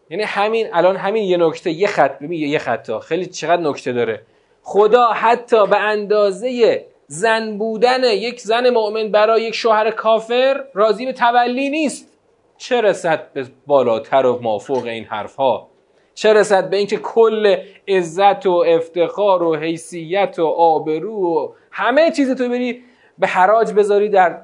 [0.10, 4.22] یعنی همین الان همین یه نکته یه خط ببین یه خطا خیلی چقدر نکته داره.
[4.62, 11.14] خدا حتی به اندازه زن بودن یک زن مؤمن برای یک شوهر کافر راضی به
[11.14, 12.14] تولی نیست.
[12.58, 15.70] چه رسد به بالاتر و مافوق این حرف ها
[16.14, 22.32] چه رسد به اینکه کل عزت و افتخار و حیثیت و آبرو و همه چیز
[22.32, 22.84] تو بری
[23.20, 24.42] به حراج بذاری در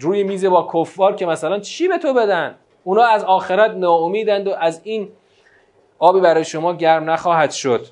[0.00, 2.54] روی میز با کفار که مثلا چی به تو بدن؟
[2.84, 5.08] اونا از آخرت ناامیدند و از این
[5.98, 7.86] آبی برای شما گرم نخواهد شد.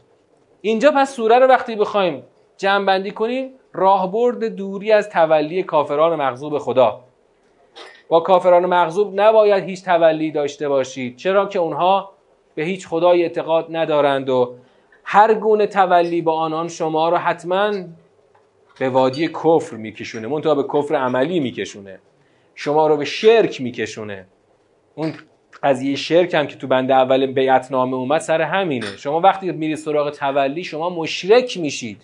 [0.61, 2.23] اینجا پس سوره رو وقتی بخوایم
[2.57, 7.01] جمع بندی کنیم راهبرد دوری از تولی کافران مغضوب خدا.
[8.09, 12.13] با کافران مغضوب نباید هیچ تولی داشته باشید چرا که اونها
[12.55, 14.55] به هیچ خدای اعتقاد ندارند و
[15.05, 17.73] هر گونه تولی با آنان شما رو حتما
[18.79, 21.99] به وادی کفر میکشونه منتها به کفر عملی میکشونه.
[22.55, 24.27] شما رو به شرک میکشونه.
[25.01, 25.15] اون
[25.63, 28.97] قضیه شرک هم که تو بنده اول بیعت نامه اومد سر همینه.
[28.97, 32.03] شما وقتی میری سراغ تولی شما مشرک میشید.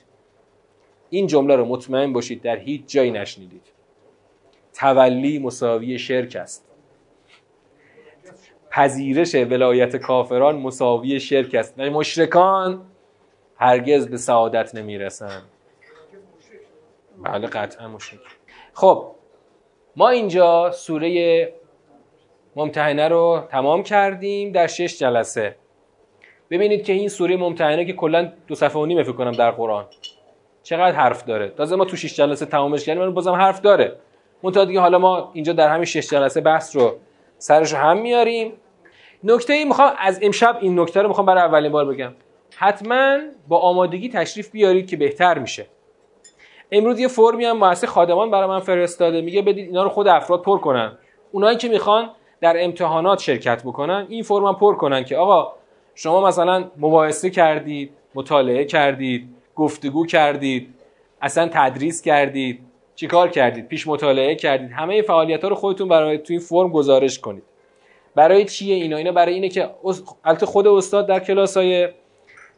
[1.11, 3.63] این جمله رو مطمئن باشید در هیچ جایی نشنیدید.
[4.75, 6.67] تولی مساوی شرک است.
[8.71, 11.75] پذیرش ولایت کافران مساوی شرک است.
[11.79, 12.83] و مشرکان
[13.57, 15.43] هرگز به سعادت نمی‌رسن.
[17.25, 18.21] بله قطعا مشرک.
[18.73, 19.13] خب
[19.97, 21.53] ما اینجا سوره
[22.57, 25.57] ممتحنه رو تمام کردیم در شش جلسه.
[26.51, 29.85] ببینید که این سوره ممتحنه که کلا دو صفحه و نیم فکر کنم در قرآن.
[30.63, 33.97] چقدر حرف داره؟ تازه ما تو شش جلسه تمامش کردیم من بازم حرف داره.
[34.43, 36.97] منتها دیگه حالا ما اینجا در همین شش جلسه بحث رو
[37.39, 38.53] سرش رو هم میاریم.
[39.25, 42.13] نکته ای می‌خوام از امشب این نکته رو می‌خوام برای اولین بار بگم.
[42.57, 45.67] حتما با آمادگی تشریف بیارید که بهتر میشه.
[46.73, 49.21] امروز یه فرمی هم مؤسسه خادمان برای من فرستاده.
[49.21, 50.99] میگه بدید اینا رو خود افراد پر کنن.
[51.33, 55.53] اونایی که می‌خوان در امتحانات شرکت بکنن این فرم پر کنن که آقا
[55.95, 60.74] شما مثلا مباحثه کردید مطالعه کردید گفتگو کردید
[61.22, 62.61] اصلا تدریس کردید
[62.95, 67.18] چیکار کردید پیش مطالعه کردید همه فعالیت ها رو خودتون برای تو این فرم گزارش
[67.18, 67.43] کنید.
[68.14, 69.70] برای چیه اینا؟ اینا برای اینه که
[70.24, 71.89] البته خود استاد در کلاس های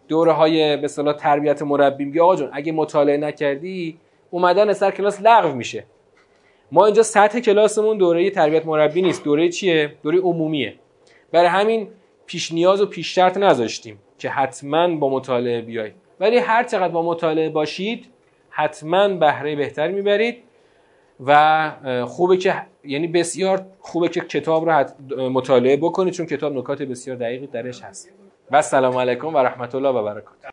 [0.09, 3.99] دوره های به تربیت مربی میگه آقا جون اگه مطالعه نکردی
[4.31, 5.85] اومدن سر کلاس لغو میشه.
[6.73, 9.25] ما اینجا سطح کلاسمون دوره تربیت مربی نیست.
[9.25, 10.75] دوره چیه؟ دوره عمومیه.
[11.33, 11.89] برای همین
[12.27, 17.03] پیش نیاز و پیش شرط نذاشتیم که حتما با مطالعه بیاید ولی هر چقدر با
[17.03, 18.07] مطالعه باشید
[18.51, 20.37] حتما بهره بهتر می‌برید
[21.27, 21.71] و
[22.07, 24.85] خوبه که یعنی بسیار خوبه که کتاب رو
[25.31, 28.13] مطالعه بکنید چون کتاب نکات بسیار دقیقی درش هست.
[28.51, 30.47] و السلام علیکم و رحمت الله و برکاته.